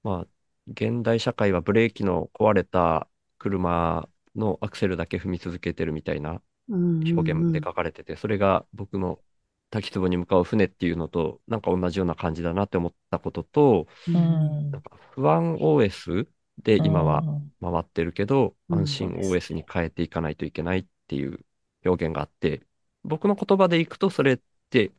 [0.03, 0.29] まあ、
[0.69, 3.09] 現代社会はブレーキの壊れた
[3.39, 9.23] 車のアクセルだけ踏み続けてるみたいなうん表現で書かれてて、それが僕の
[9.71, 14.73] 滝壺に向かう船っていうのと、なんか同じような感じだなって思ったことと、うん。
[14.73, 16.29] なんか不安 OS
[16.63, 17.53] で今はうん。
[17.61, 18.79] 回ってるけど、うん。
[18.79, 21.45] 安心 OS に変えていかないといけないっていう
[21.85, 22.67] 表現があって、
[23.07, 24.39] 僕の言葉でいくと、それっ
[24.71, 24.93] て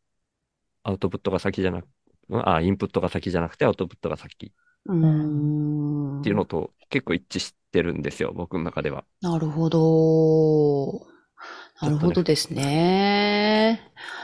[0.83, 1.87] アウトプットが先じゃなく、
[2.31, 4.51] あ、インプットが先じゃなくてアウトプットが先
[4.85, 9.03] うんっていうのと結構一致してるんですよ、僕の中では。
[9.21, 11.07] なるほど。
[11.81, 13.81] なるほどですね。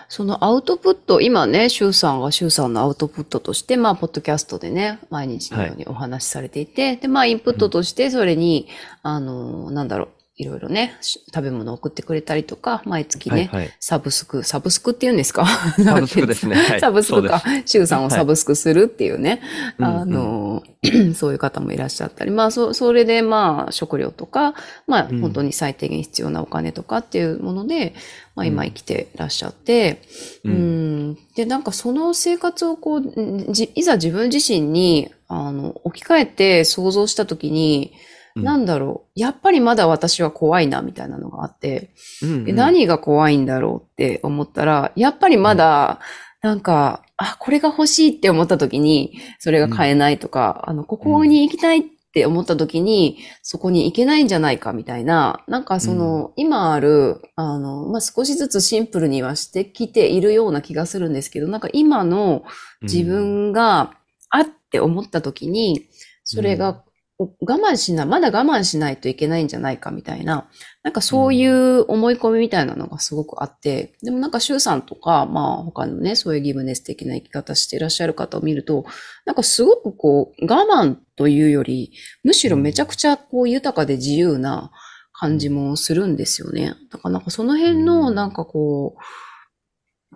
[0.10, 8.68] そのアウトプット、今ね、シュウさんがシュウさんのアウトプットとして、まあ、ポッドキャストでね、毎日のようにお話しされていて、で、まあ、インプットとして、それに、
[9.04, 10.10] あの、なんだろう、
[10.44, 13.74] いろいろね、し食べ物を送ってくれたりとか、毎月ね、はいはい。
[13.80, 15.46] サブスク、サブスクって言うんですか？
[15.84, 16.56] サブスクですね。
[16.56, 16.80] はい。
[16.80, 17.40] サブスクか。
[17.40, 17.64] そうで。
[17.66, 19.42] シュウさんをサブスクするっていうね、
[19.80, 20.64] うんあの、
[21.16, 24.54] そういう方もいらっしゃったり、まあ、そ、それでまあ、食料とか、
[24.86, 25.22] まあ、うん。
[25.22, 27.94] 本当に最低限必要なお金とかっていうもので、
[28.36, 30.02] まあ、今生きてらっしゃって、
[30.44, 31.10] ううん。
[31.12, 37.94] ん、で、なんかその生活をこう、じいざ自分自身に、あの、置き換えて想像したときに、
[38.36, 38.44] うん。
[38.44, 41.90] なんだろう、やっぱりまだ私は怖いな、みたいなのがあって、
[42.22, 46.00] うんで何が怖いんだろうって思ったら、やっぱりまだ、
[46.42, 62.44] なんか、あ、これが欲しいって思った時に、それが買えないとか、あの、ここに行きたいって思った時に、そこに行けないんじゃないかみたいな、なんかその、今ある、あの、まあ、少しずつシンプルにはしてきているような気がするんですけど、なんか今の
[62.82, 63.96] 自分が
[64.30, 65.88] あって思った時に、
[66.24, 70.50] それがお我慢しない、まだ我慢しないといけないんじゃないかみたいな、
[70.84, 78.86] なんかそういう思い込みみたいなのがすごくあって、でもなんか周さんとか、まあ他のね、そういうギブネス的な生き方していらっしゃる方を見ると、
[79.26, 84.72] なんかすごくこう、我慢というより、むしろめちゃくちゃこう豊かで自由な
[85.14, 86.74] 感じもするんですよね。
[86.92, 89.02] だからなんかその辺のなんかこう、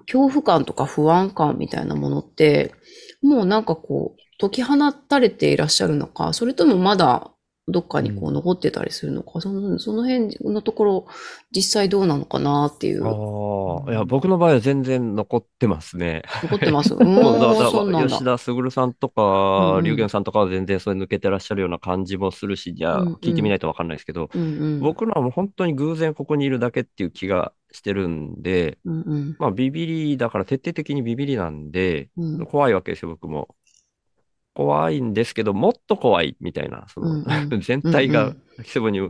[0.01, 2.73] 恐怖感とか不安感みたいなものって、
[3.21, 7.31] もうなんかこう、解き放たれていらっしゃるのか、それともまだ
[7.69, 11.07] どっかにこう残ってたりするのか、そのその辺のところ、
[11.51, 13.05] 実際どうなのかなっていう。
[13.05, 13.09] あ
[13.89, 16.21] あ、いや、僕の場合は全然残ってますね。
[16.43, 16.93] 残ってます？
[16.95, 18.07] うもうそうなんだ。
[18.07, 24.45] 吉田卓さんとうんか、うん龍玄さんとかは全然それ抜けてらっしゃるような感じもするし、じゃあ聞いてみないとわかんないですけど、うんう
[24.77, 24.79] ん。
[24.79, 33.49] 僕らはもう本当に偶然ここにいるだけっていう気がしてるんで、うんうんまあビビりだから徹底的にビビりなんで、うん怖いわけですよ、僕も。
[34.57, 37.61] 怖いんですけど、もっと怖いみたいな、その、うんうん。
[37.61, 39.07] 全体がキセブに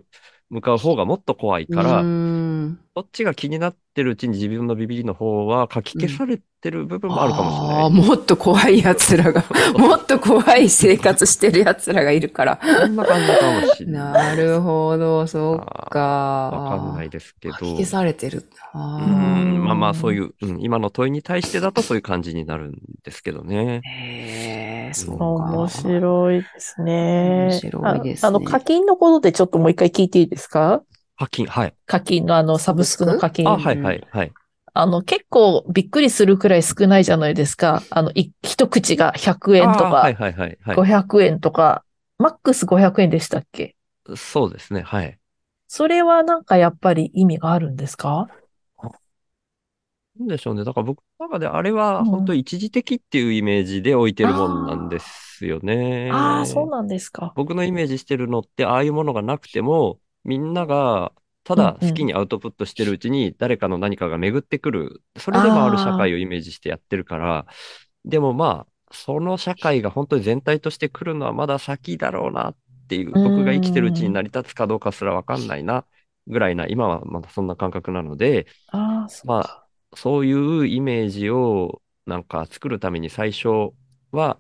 [0.49, 8.07] 向かう方がもっと怖いから、うんそっちが気になってるうちに自分のビビりの方は書き消されてる部分もあるかもしれない。
[8.07, 9.43] もっと怖い奴らが、
[9.77, 12.60] もっと怖い生活してる奴らがいるから。
[12.60, 14.13] そんな感じかもしれない。
[14.13, 15.99] なるほど、そうか。
[15.99, 17.53] わかんないですけど。
[17.53, 18.49] 書き消されてる。
[18.73, 23.81] あうーん、まあまあそういう、うん、今の問いに対してだとそういう感じになるんですけどね。
[23.83, 25.25] へえ、そうか。
[25.25, 27.49] 面白いですね。
[27.51, 30.81] 面白いですねああの、課金のことでちょっともう一回聞いていいですか？
[31.17, 31.75] 課金、はい。
[31.86, 33.47] 課金のあの、サブスクの課金。
[33.47, 34.34] あ、はいはいはい。
[34.73, 37.82] あの、結構びっくりするくらい少ないじゃないですか。
[37.89, 40.75] あの、い一口が100円とかあはい、はいはいはい。
[40.75, 41.84] 500円とか、
[42.19, 43.75] マックス500円でしたっけ？
[44.15, 45.19] そうですね、はい。
[45.69, 48.27] それはなんかやっぱり意味があるんですか？
[50.19, 50.63] なんでしょうね。
[50.63, 56.12] だから僕の中であれはうん本当一時的っていうイメージで置いてるもんなんですよね。
[56.12, 57.34] ああ、そうなんですか。
[57.36, 61.13] 僕のイメージしてるのって、ああいうものがなくても、みんなが、
[61.43, 65.01] ただ好きにアウトプットしてるうちに、誰かの何かが巡ってくる。
[65.17, 67.47] それでもある社会をイメージしてやってるから、
[68.03, 72.55] でもまあ、その社会が本当に全体として来るのはまだ先だろうなっ
[72.89, 75.85] ていう、うん僕が生きてるうちに成り立つかどうかすらわかんないな、
[76.27, 78.47] ぐらいな、今はまだそんな感覚なので、
[79.23, 79.67] まか。
[79.95, 83.71] そういうイメージをなんか作るために最初
[84.11, 84.39] は、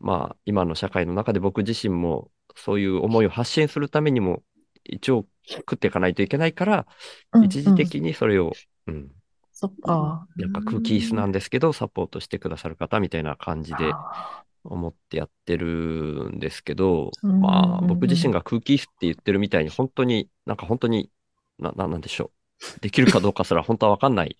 [0.00, 4.42] まあ今の社会の中で僕自身もそういう思いを発信するためにも
[4.88, 6.86] 一応食っていかないといけないから、
[7.32, 8.52] うん一時的にそれを、
[8.86, 9.08] うん、
[9.52, 10.26] そっか。
[10.36, 21.10] なんか空気椅子なんですけど、サポートしてくださる方みたいな感じであ思ってやってるんですけど、うんまあ僕自身が空気椅子って言ってるみたいに本当に、なんか本当に、
[21.58, 22.30] な、ななんでしょ
[22.78, 22.80] う。
[22.80, 24.36] できるかどうかすら本当はわかんない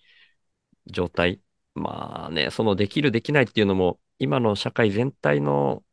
[0.87, 1.41] 状態。
[1.75, 5.83] まあね、そのできるできないっていうのも、今の社会全体のうん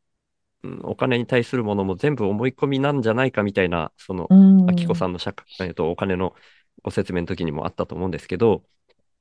[0.83, 4.69] お金に対するものも全部思い込みなんじゃないかみたいな、その、うん。
[4.69, 6.33] あきこさんの社会、と、お金の
[6.83, 8.63] ご説明の時にもあったと思うんですけど、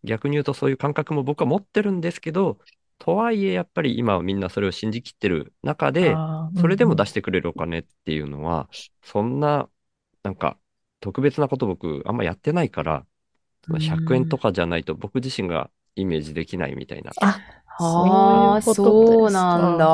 [0.02, 2.58] 逆に言うとそういう感覚も僕は持ってるんですけど、
[2.98, 6.14] とはいえやっぱり今はみんなそれを信じきってる中で、
[6.58, 8.68] それでも出してくれるお金っていうのは、
[9.02, 9.68] そんな、
[10.22, 10.58] なんか、
[11.00, 13.06] 特別なこと僕あんまやってないから、
[13.66, 17.10] その100円とかじゃないと僕自身がイメージできないみたいな。
[17.20, 17.40] あ、
[17.78, 19.84] ああ、そうなんだ。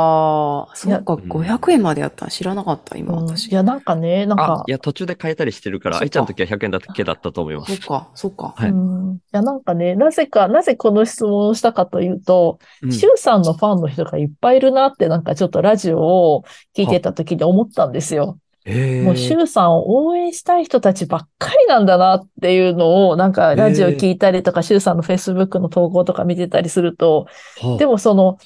[0.74, 3.48] そうか、うん500円までやったの知らなかった、今うん私。
[3.50, 7.72] いや、なんかね、なんあか、、いや、途中で変えたりしてるから、愛ちゃんの時は100円だけだったと思います。
[7.72, 8.54] そっか、そっか。
[8.56, 9.16] はいうん。
[9.16, 16.00] いや、なんかね、なぜか、なぜこの質問をしたかというと、うんシュウさんのファンの人がいっぱいいるなって、なんかちょっとラジオ
[16.36, 16.44] を
[16.76, 18.38] 聞いてた時に思ったんですよ。
[18.64, 27.26] もうシュウさんを応援したい人たちばっかりなんだなっていうのを、なんかラジオ聞いたりとか、シュウさんの Facebook の投稿とか見てたりすると、
[27.60, 28.38] はあでもその、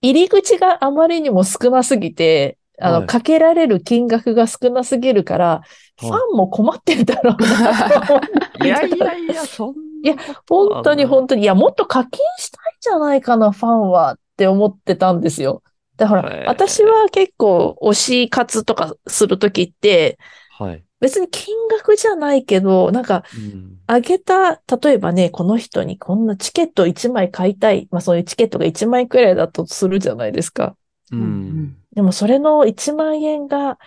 [0.00, 5.62] 入り口があまりにも少なすぎて、あの、はいかけられる金額が少なすぎるから、
[6.00, 8.20] ファンも困ってるだろうなと思っ
[8.60, 8.68] て。
[8.68, 15.62] いやいやいや、そんいやなことは本当に本当に、いや、もっと課金したいんじゃないかな、ファンはって思ってたんですよ。
[15.98, 20.18] だから私は結構推し活とかするときって、
[20.58, 20.84] はい。
[21.00, 27.88] 別に金額じゃないけど、なんか、うんあげた、例えばね、この人にこんなチケット1枚買いたい。
[27.90, 30.76] まあそういうチケットが1万円くらいだとするじゃないですか。
[31.10, 31.76] ううんん。
[31.94, 33.78] でもそれの1万円が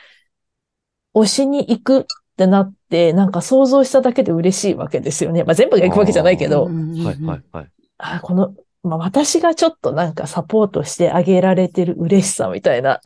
[1.13, 2.03] 推しに行くっ
[2.35, 5.43] てなって、なんか想像しただけで嬉しいわけですよね。
[5.43, 6.65] まあ全部が行くわけじゃないけど。
[6.65, 7.67] うんはいはいはい。
[7.99, 13.01] あ、この、まあ、私がちょっとなんかサポートしてあげられてる嬉しさみたいな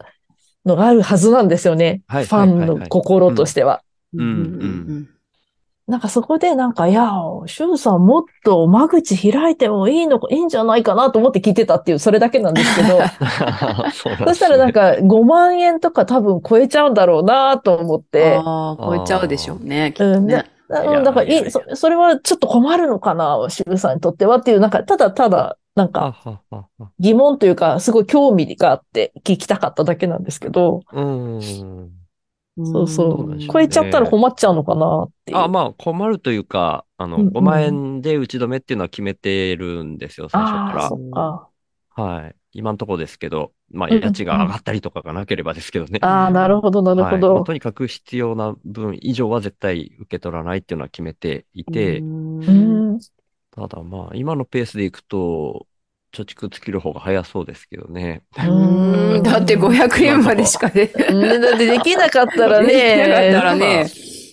[0.66, 2.02] のがあるはずなんですよね。
[2.08, 3.82] はいファンの心としては。
[4.14, 5.10] うんうん。
[5.88, 7.12] なんかそこでなんか、いや、
[7.46, 12.98] シュウさんもっと間口開いてもいいのか、いいんじゃないかなと思って聞いてたっていう、それだけなんですけど、
[13.94, 26.16] そ うそしたらなんか5万円とか多分超えちゃうんだろうなと思って、ああ、超えちゃうでしょうね、きっとうん、ねうんだからいいそ、それはちょっと困るのかな、シュウさんにとってはっていう、なんか、ただただ、なんか、
[27.00, 32.06] 疑問というか、すごい興味があって聞きたかっただけなんですけど、うん。
[32.64, 35.38] そうそう超えちゃったら困っちゃうのかなっていう。
[35.40, 41.50] あ、まあ困るというか、あの、うんうん5万円で打ち止めっていうのは決めてるんですよ、最初ああ、かそっか。
[41.98, 42.04] ら。
[42.04, 42.36] はい。
[42.54, 46.00] 今のところですけど、まあ、家賃が上がったりとかがなければですけどね。
[46.02, 47.44] ああ、なるほど、なるほはいまあど。
[47.44, 52.75] とにかく必要な分以上は絶対受け取らないっていうのは決めていて、うんうん。
[53.56, 55.68] ただまあ、今のペースでいくと、
[56.14, 58.24] 貯蓄尽きる方が早そうですけどね。
[58.38, 60.92] うんだって500円までしかね。
[61.10, 63.30] うんだってできなかったらできなかね。
[63.30, 63.86] ったらね。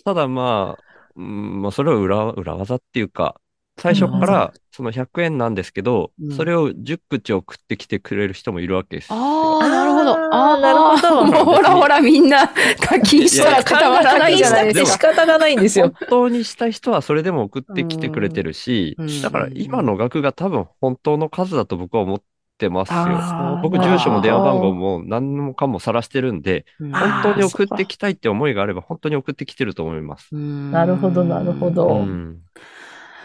[0.05, 0.85] ただまあ、
[1.17, 3.41] うんまあ、それは裏、裏技っていうか、
[3.79, 9.19] 最初からその100円なんですけど、うんそれを10口送ってきてくれる人もいるわけですよ。
[9.19, 10.13] ああ、なるほど。
[10.35, 12.49] あーなるほどもうほらほら、みんな
[12.81, 14.99] 課金したら課たまらないじゃない金ですか。
[14.99, 16.09] したくて仕方がないんですよ本。
[16.09, 22.23] 当にしたい人はそれでも送ってきてくれてるしうんうん、だから今の額が多分本当の数だと僕は思っ
[22.59, 30.35] てますよ僕、住所も電話番号も何もかも晒してるんで、本当に送ってきたいって思いがあれば本当に送ってきてると思います。
[30.35, 32.39] なるほどなるほどう。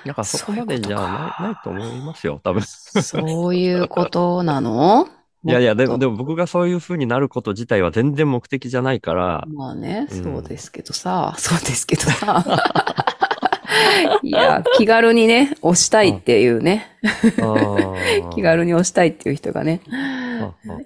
[0.03, 2.61] うんだからそこまでじゃないないと思いますよ、多分。
[2.63, 5.07] そういうことなの？
[5.45, 10.23] いやいや、でも、もでも僕がそういう風になること自体は全然目的じゃないから、まあね、うん。
[10.23, 12.43] そうですけどさ、 そうですけどさ。
[14.23, 16.97] いや、気軽にね、押したいっていうね、
[18.33, 18.67] 気軽に。
[18.67, 19.81] に押したいっていう人がね、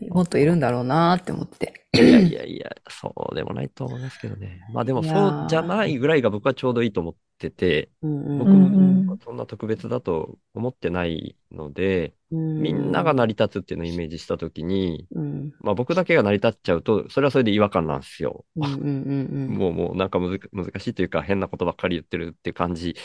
[0.10, 1.81] もっといるんだろうなって思って。
[1.94, 4.62] いやいやいや、そうでもないと思いますけどね。
[4.74, 5.46] まあでもそー。
[5.46, 9.14] うじゃないぐらいが僕はちょうどいいと思ってて、僕うんううんうん。
[9.14, 15.52] んそんな特別だと思ってないので、うんみんなが成り立つっていうのをイメージしたときに、うん。
[15.60, 18.46] まあ僕だけが成り立っちゃうと、それはそれで違和感なんですよ。
[18.56, 20.40] もうもうなんか難
[20.80, 22.96] しいというか変なことばっかり言ってるっていう感じ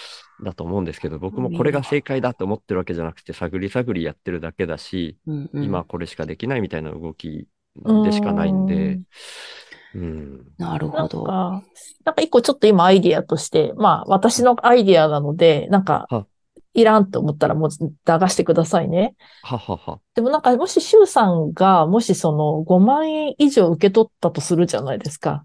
[0.45, 5.19] だと思うんですけど、僕もこれが正解だと思ってるわけじゃなくて、探り探りやってるだけだし、
[5.55, 7.49] 今これしかできないみたいな動き
[8.05, 9.01] でしかないんで、
[9.95, 10.43] うん。
[10.59, 11.25] なるほど。
[11.25, 11.63] か、
[12.05, 16.27] なんか一個ちょっと今アイディアとして、まあ私のアイディアなので、なんかは、
[16.75, 17.89] いらんと思ったらもう流
[18.29, 19.15] してくださいね。
[19.43, 19.99] ははは。
[20.15, 25.45] でもなんかもしシュウさんが、もしその5万円以上受け取ったとするじゃないですか。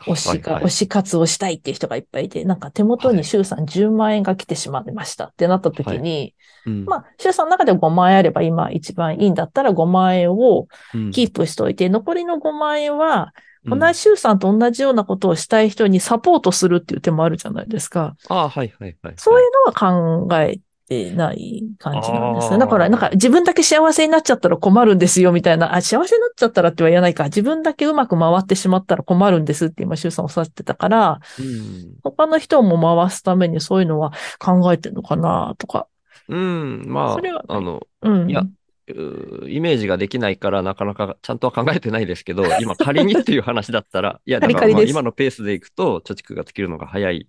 [0.00, 0.64] 推しが、はいはい。
[0.66, 5.26] 推し活をしたいっていう人がいっぱいいて、なんか手元にシュウさん10万円が来てしまいました。
[5.26, 6.34] ってなった時に、
[6.66, 6.84] うん。
[6.84, 11.10] まあ、シュウさんの中で5万円あれば今一番いいんだったら5万円をうん。
[11.10, 13.32] キープしておいて、残りの5万円は、
[13.64, 13.78] うん。
[13.78, 18.14] 同じシュウさんと同じようなことをしたい人にサポートするっていう手もあるじゃないですか。
[18.28, 19.14] ああ、はいはいはい。
[19.16, 22.58] そういうのは考えてない感じなんですね。
[22.58, 25.74] だから、なんか自分だけ幸せになっちゃったら困るんですよ、みたいな。
[25.74, 27.24] あ、幸せになっちゃったらっては言わないか。
[27.24, 31.94] 自分だけうまく回ってしまったら困るんですって今、周さんおっしゃってたから、うん。
[32.02, 35.86] 他の人も回すためにそういうのは考えてるのかな、とか。
[36.28, 38.30] うん、まそれはあ、あの、うん。
[38.30, 38.44] いや
[38.86, 47.26] イメージができないからなかなかちゃんとは考えてないですけど、今仮にっていう話だったら、いや、今のペースでいくと貯蓄が尽きるのが早い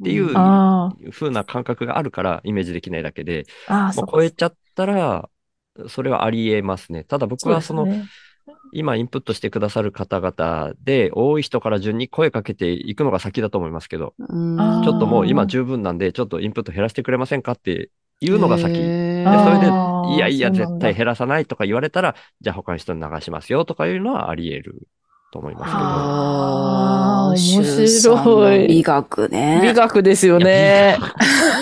[0.00, 5.28] っていうあ風な感覚があるからイメージできないだけで、あ、ああ、まあ、そう超えちゃったら、
[5.88, 7.04] それはあり得ますね。
[7.04, 7.86] ただ僕はその、
[8.72, 17.90] 今インプットしてくださる方々で、多い人から順に声かけていくのが先だと思いますけど、ちょっともう今十分なんで、ちょっとインプット減らしてくれませんかって
[18.20, 18.74] いうのが先。
[18.74, 19.66] それで
[20.14, 24.88] いやいや、絶対減らさないとか言われたら、じゃあ他の人に流しますよとかいうのはあり得る
[25.30, 25.76] と思いますけど。
[25.78, 29.60] あーシュ面白い美学ね。
[29.62, 30.96] 美学ですよね。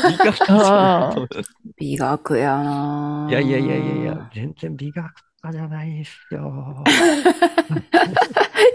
[0.09, 1.29] 美学
[1.77, 5.05] 美学やないやいやいやいやいや、全然美学
[5.43, 6.85] 家じゃないですよ。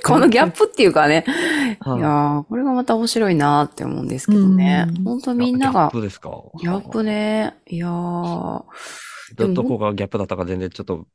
[0.03, 1.23] このギャップっていうかね。
[1.27, 5.03] いはいやーこれがまた面白いなって思うんですけどねうん。
[5.03, 6.31] 本当みんなギャッが、プですか？
[6.59, 7.55] ギャップね。
[7.67, 8.63] いやー
[9.35, 11.07] ど、どこがギャップだったか全然ちょっと。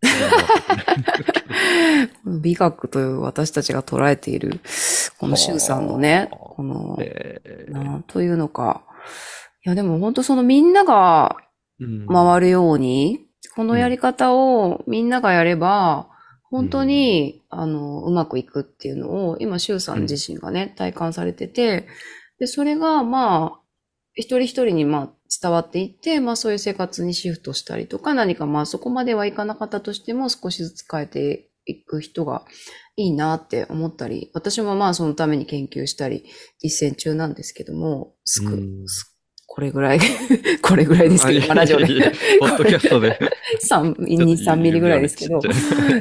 [2.43, 4.61] 美学という私たちが捉えている、
[5.19, 7.73] このシュウさんのね、はあこの、えー。
[7.73, 8.83] なんというのか。
[9.65, 11.37] いや、でも本当そのみんなが
[11.81, 12.07] うん。
[12.07, 16.09] 回るように、このやり方をみんながやれば、
[16.45, 20.03] 本当に、あの、うまくいくっていうのを、今、シュウさん。
[20.03, 21.87] 自身がね、体感されてて、
[22.39, 23.61] で、それが、まあ、
[24.15, 32.45] 一人一人に、まあ、伝わっていって、まあ、そういう生活にシフトしたりとか、何か、まあ、そこまではいかなかったとしても、少しずつ変えていく人が
[32.97, 36.25] いいなって思ったり、私もまあ、そのために研究したり、
[36.61, 38.85] 実践中なんですけども、すく
[39.47, 40.01] これぐらい、
[40.61, 41.87] これぐらいですけど、まあラジオで。
[42.41, 43.19] ポッドキャストで。
[43.65, 45.41] 3、 2、3ミリぐらいですけど、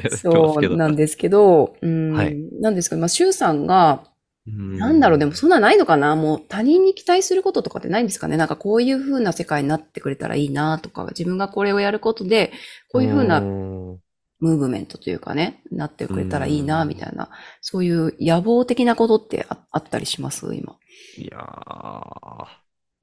[0.09, 2.35] そうなんですけど、うん、はい。
[2.59, 4.14] なんですけど、まあ、シュウさんが、うん
[4.47, 6.15] なんだろう、でもそんなないのかな？
[6.15, 8.37] もう他人に期待することとかってないんですかね？
[8.37, 12.51] なんかこういう風な世界になってくれたらいいなとか、自分がこれをやることで、
[12.91, 13.99] こういう風なうん。
[14.41, 17.29] ムーブメントというかね、なってくれたらいいなみたいな、
[17.61, 20.53] そういう野望的なことってああったりします？
[20.53, 20.75] 今。
[21.17, 22.45] いやー、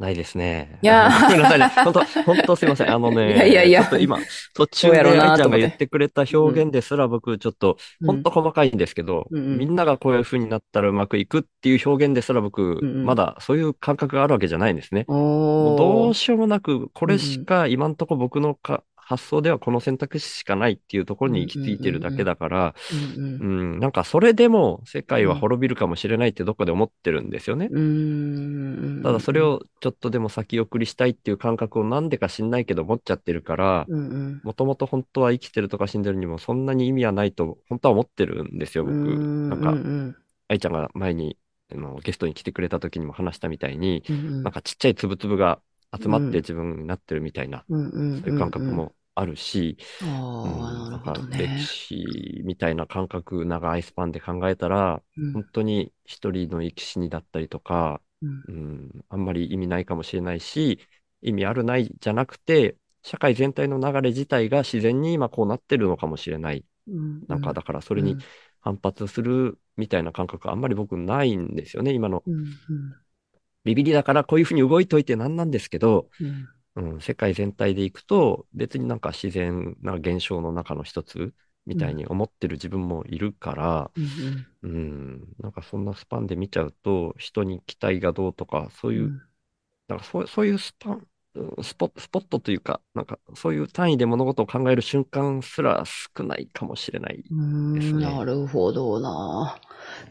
[0.02, 0.78] ないですね。
[0.82, 1.68] いやー ごめんなさいね。
[1.84, 2.90] 本当本当すいません。
[2.92, 4.18] あのね、いやいやいやちょっと今、
[4.54, 15.04] 途中で愛ちゃんが言ってくれた表現ですら僕ちょっと、うん本当細かいんですけど、うんうんみんながこういう風になったらうまくいくっていう表現ですら僕、んうんまだそういう感覚があるわけじゃないんですね。
[15.08, 18.82] どうーしようもなく、これしか今んとこ僕のか
[19.12, 22.74] 発想ではこの選択肢しかないっていうところに行き着いてるだけだから、
[23.16, 27.68] うんなんかそれでも世界は滅びるかもしれないってどこで思ってるんですよね。
[27.70, 33.86] うーんただそれ、をちょっとでも先送りしたいっていう感覚をなんでか知んないけど持っちゃってるから、
[34.42, 38.94] もともと本当は生きてるとか死んでるにもそんなに意味はないと本当は思ってるんですよ、僕。
[38.94, 40.16] なんか、うん。
[40.48, 41.36] 愛ちゃんが前に
[41.72, 44.42] あのゲストに来てくれた時にも話したみたいに、うんうん。
[44.42, 45.60] なんかちっちゃいつぶつぶが
[46.00, 48.20] 集まっうんて自分になってるみたいな、うんうん。
[48.22, 49.76] そういう感覚もあるし、
[51.30, 51.58] 歴ね。
[51.58, 60.78] 史みたいな感覚、長いスパンで考えたら、うん本当に一人の生き死にだったりとか、うんうん、あんまり意味ないかもしれないし、
[61.20, 66.64] 意味あるないじゃなくて、社会全体の流れ自体が自然に今こうなってるのかもしれない。
[66.86, 68.16] うんなんかだからそれに
[68.60, 71.92] 反発するみたいな感覚あんまり僕ないんですよね。
[71.92, 72.22] 今の
[73.64, 76.08] ビビりだからこういうふうに動いといてなんなんですけど、
[76.76, 81.34] うんうん、世界全体でいくと別になんか自然な現象の中の一つ
[81.66, 89.22] みたいに思ってる自分もいるから、うんうん、なんかそんなスパンで見ちゃうと人に期待がどうとかそういう、
[89.88, 91.08] なんかそうそういうスパン、うん
[91.62, 97.24] スポスポットというか、なんかそういう単位で物事を考える瞬間すら少ないかもしれない。
[97.30, 99.56] うんですねなるほどな。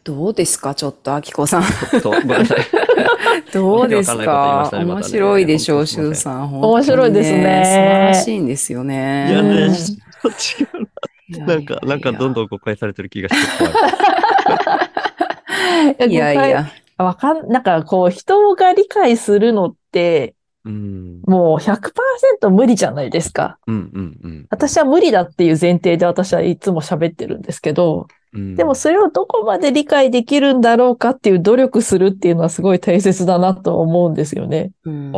[0.04, 0.74] どうですか？
[0.74, 1.64] ちょっと、あきこさん。
[1.64, 2.58] ちょっとごめんなさい。
[3.54, 4.70] どうですか？
[4.74, 6.60] ね面白いでしょう、本当すいませんシュウさん。
[6.62, 9.28] 面白いですね素晴らしいんですよね。
[9.30, 10.34] いやね、うんちょっ
[10.68, 10.88] と違う
[11.30, 11.56] いやな。
[11.56, 13.70] なんか、なんかどんどん誤解されてる気がして怖
[16.08, 16.12] い。
[16.12, 16.68] いやいや。
[16.98, 20.36] わかん、なんかこう、人が理解するのって、
[20.66, 21.22] うん。
[21.26, 23.58] もう100%無理じゃないですか。
[23.68, 24.48] うんうんうん。
[24.50, 34.72] 私は無理だっていう前提で私はいつも喋ってるんですけど、うんでもそれをどこまで理解できるんだろうかっていう努力するっていうのはすごい大切だなと思うんですよね。
[34.86, 35.12] うん。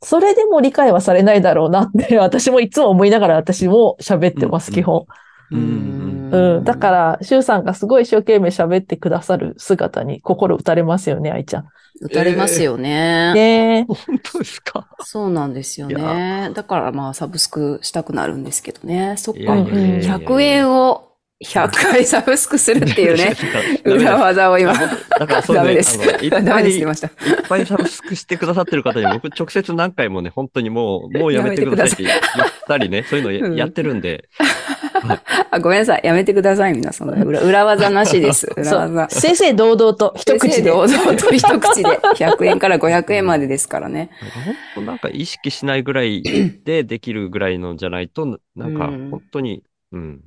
[0.00, 5.04] それでも理解はされないだろうなって 私もいつも思いながら私も喋ってます、うん基本。
[5.50, 6.64] うんうん。
[6.64, 11.68] だから、シュウさんがすごい一生懸命喋ってくださる姿に心打たれますよね、愛ちゃん。
[12.00, 13.32] 打たれますよね。
[13.34, 14.88] ね本当ですか？
[15.00, 16.50] そうなんですよいね。
[16.54, 19.14] だからまあサブスクしたくなるんですけどね。
[19.16, 19.40] そっか。
[19.40, 21.10] いやいやいやいや100円を
[21.44, 23.36] 100回サブスクするっていうね、
[23.84, 24.72] 裏は技を今。
[24.72, 25.98] だからそうダメです。
[25.98, 26.96] ダメですいいっ。
[27.48, 32.18] ぱいサブスクしてくださってる方に僕直接何回もね、本当にもう、もうやめてくださいって言っ
[32.66, 34.28] たりね、そういうのやってるんで、
[35.50, 36.00] あ、ごめんなさい。
[36.04, 37.08] やめてください、皆さん。
[37.10, 38.46] 裏裏技なしです。
[38.56, 39.08] 裏技。
[39.10, 40.70] 先生堂々と 一口で。
[40.70, 41.88] 堂々と一口で。
[41.88, 44.10] 100円から500円までですからね。
[44.44, 46.22] 本当なんか意識しないぐらい
[46.64, 50.20] でできるぐらいのじゃないと、なんかうん本当に、うん、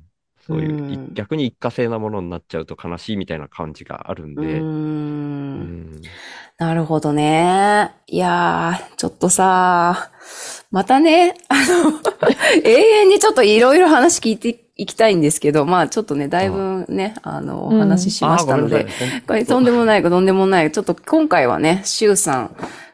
[0.46, 4.60] そういうい、うん逆に一過性なものになっちゃうと悲しいみたいな感じがあるんで、うー。
[4.60, 5.60] うん
[5.96, 6.02] ん
[6.58, 7.92] なるほどね。
[8.06, 10.10] いやー、ちょっとさ、
[10.70, 11.92] またね、あの、
[12.62, 12.70] 永
[13.02, 18.86] 遠にちょっといろいろ話聞いていきたいんですけど、まあちょっとね、だいぶね、あの、おうん話ししましたので、
[19.26, 20.70] これとんでもない、とんでもない。
[20.70, 22.50] ちょっと今回はね、シュウさん、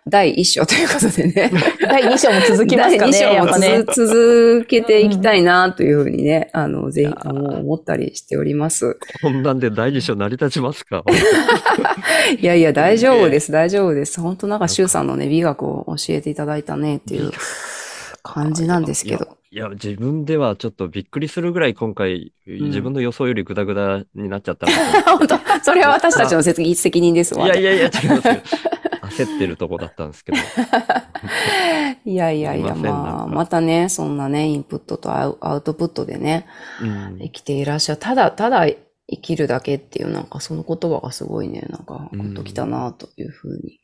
[0.07, 1.51] 第一章ということでね。
[1.81, 3.13] 第2章も続きますかね。
[3.13, 3.79] 第二章もね。
[3.79, 8.99] 続続けていきたいな、というふうにね、あの、ぜひ、思ったりしております。
[9.23, 11.03] こんなんで第二章成り立ちますか？
[12.41, 14.21] いやいや、大丈夫です、大丈夫です。
[14.21, 17.31] 本当なんか、シュウさんのね、美学を教えていただいたね、っていう
[18.23, 19.37] 感じなんですけど。
[19.51, 24.73] いや、自分ではちょっとびっくりするぐらい今回、ん自分の予想よりグダグダになっちゃったの
[25.19, 27.51] 本当それは私たちの責任責任ですわ。
[27.53, 27.61] で。
[27.61, 28.35] いやいやいや、違いますよ。
[29.05, 30.39] 焦ってるとこだったんですけど。
[32.05, 36.47] いやいやいや、まあ、またね、そんなね、インプットとアウアウトプットでね、
[36.83, 38.01] うん生きていらっしゃる。
[38.01, 38.67] ただ、ただ
[39.09, 43.81] 生きるだけっていう、なんかその言葉がすごいね、なんか、うんほんときたなというふうに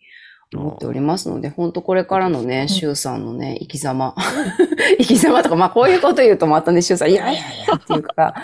[0.54, 4.14] 思っておりますので、本当これからのね、シュウさんのね、生き様。
[4.98, 8.34] 生き様とか、まあこういうこと言うとまたね、シュウさん、いやいやいやっていうから、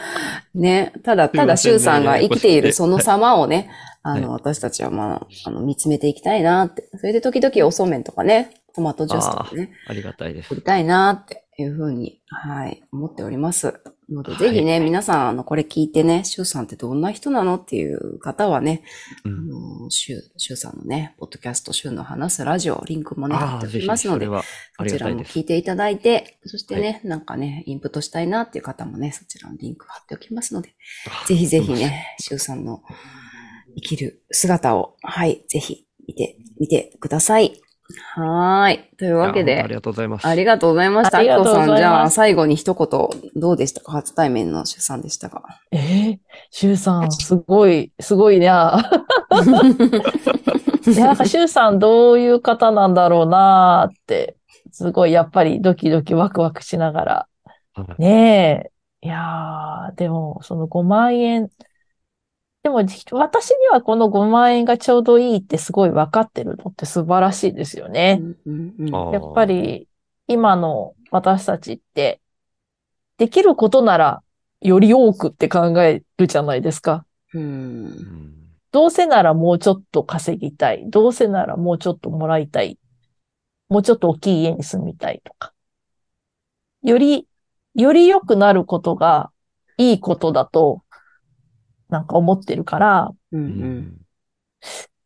[0.55, 3.71] ね、ただ、ただシュウさんが生きているその様をね、
[4.03, 6.89] あの、私たちはまあ、あの、見つめていきたいなって。
[6.97, 10.61] それで時々おそうめんとかね、トマトジュースとかね、ありがたいです作。
[10.61, 13.81] りたいなっていうふうに、はい、思っております。
[14.11, 18.83] ので、はいぜひね、皆さん、あの、これ聞いてね、シュウさんってどんな人なのっていう方はね、
[19.25, 24.45] あうんの、シュウ、シュウさんのね、ポッドキャスト、シュウの話すラジオ、リンクもね、貼ああ、っておきますので、それは
[24.79, 25.25] あそちらも。
[25.25, 30.75] 聞いていただいて、そしてね、なんかね、インプットしたいなっていう方もね、そちらのリンク貼っておきますので、
[31.27, 32.83] ぜひぜひね、シュウさんの
[33.75, 37.61] 生きる姿を、はい、ぜひ見て、見てください。
[38.15, 38.97] はーい。
[38.97, 40.27] というわけであり、がとうございます。
[40.27, 41.19] ありがとうございました。
[41.19, 43.93] ありがとうございますあきこさん、じゃあ、最後に一言、どうでしたか？
[43.93, 46.19] 初対面の出産でしたかえー、
[46.51, 48.47] シュウさん、すごい、すごいね。
[48.47, 48.63] いや、
[51.07, 54.37] なんか、シュウさんどういう方なんだろうなーって、
[54.73, 57.29] すごい、やっぱりドキドキワクワクしながら。
[57.75, 58.71] はいね
[59.03, 59.07] え。
[59.07, 61.51] いやー、でも、その5万円。
[62.67, 62.79] でも、
[63.13, 68.19] 私にはこの5万円がちょうどいいってすごい分かってるのって素晴らしいですよね。
[68.21, 69.87] うんうんあーやっぱり、
[70.27, 72.21] 今の私たちって、
[73.19, 74.25] できることなら、
[74.63, 77.07] より多くって考えるじゃないですか。
[77.35, 78.35] ううんん
[78.73, 80.91] どうせならもうちょっと稼ぎたい。
[80.91, 82.81] どうせならもうちょっともらいたい。
[83.69, 85.53] もうちょっと大きい家に住みたいとか。
[86.83, 87.29] より、
[87.77, 89.31] より良くなることが
[89.79, 90.83] いいことだと、
[91.89, 93.79] なんか思ってるから、うんううん。
[93.79, 93.97] ん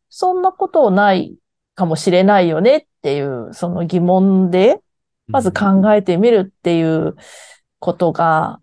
[0.09, 1.35] そんなことない
[1.75, 4.79] かもしれないよねっていう、その疑問で、
[5.27, 7.15] まず考えてみるっていう
[7.79, 8.59] ことが、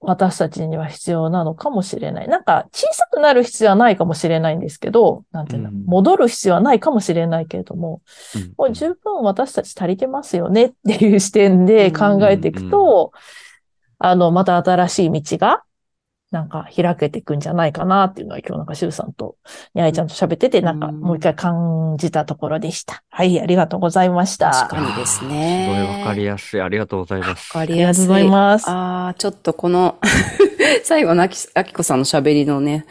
[0.00, 2.28] 私たちには必要なのかもしれない。
[2.28, 5.84] なんか、小さくなる必要はないかもしれないんですけど、なんていうの、うん。
[5.86, 8.02] 戻る必要はないかもしれないけれども、
[8.34, 8.54] うん。
[8.56, 13.12] もう十分私たち足りてますよねっていう視点で考えていくと、
[13.98, 15.64] あの、また新しい道が、
[16.30, 19.36] なんか開けていくんじゃないかなっていうのは今日なんかシュウさんと
[19.74, 23.02] にあいちゃんと喋ってて、なんかうんもう一回感じたところでした。
[23.10, 24.50] はい、ありがとうございました。
[24.50, 26.60] 確かにですねすごいわかりやすい。
[26.60, 27.50] ありがとうございます。
[27.50, 28.02] わかありやすい。
[28.02, 28.68] りがとうございます。
[28.68, 29.98] ああ、ちょっとこの、
[30.82, 32.86] 最後のあき、あきこさんの喋りのね、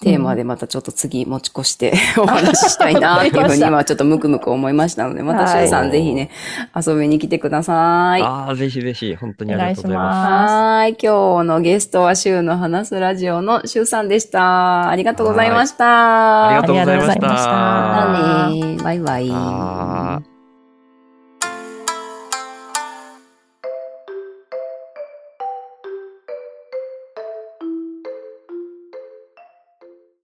[0.00, 6.30] テーマでまたちょっと次持ち越して お話ししたいなっていうふうに今ちょっとムクムク思いましたので、またしゅうさはいんぜひね、
[6.74, 8.22] 遊びに来てください。
[8.22, 10.96] ああ、ぜひぜひ、本当にありがとうございまますはーい。
[11.02, 14.88] 今日のゲストはシュウの話すラジオのシュウさんでした。
[14.88, 16.48] ありがとうございました。
[16.48, 20.29] ありがとうございましたありがとうございましたまたねバイバイ。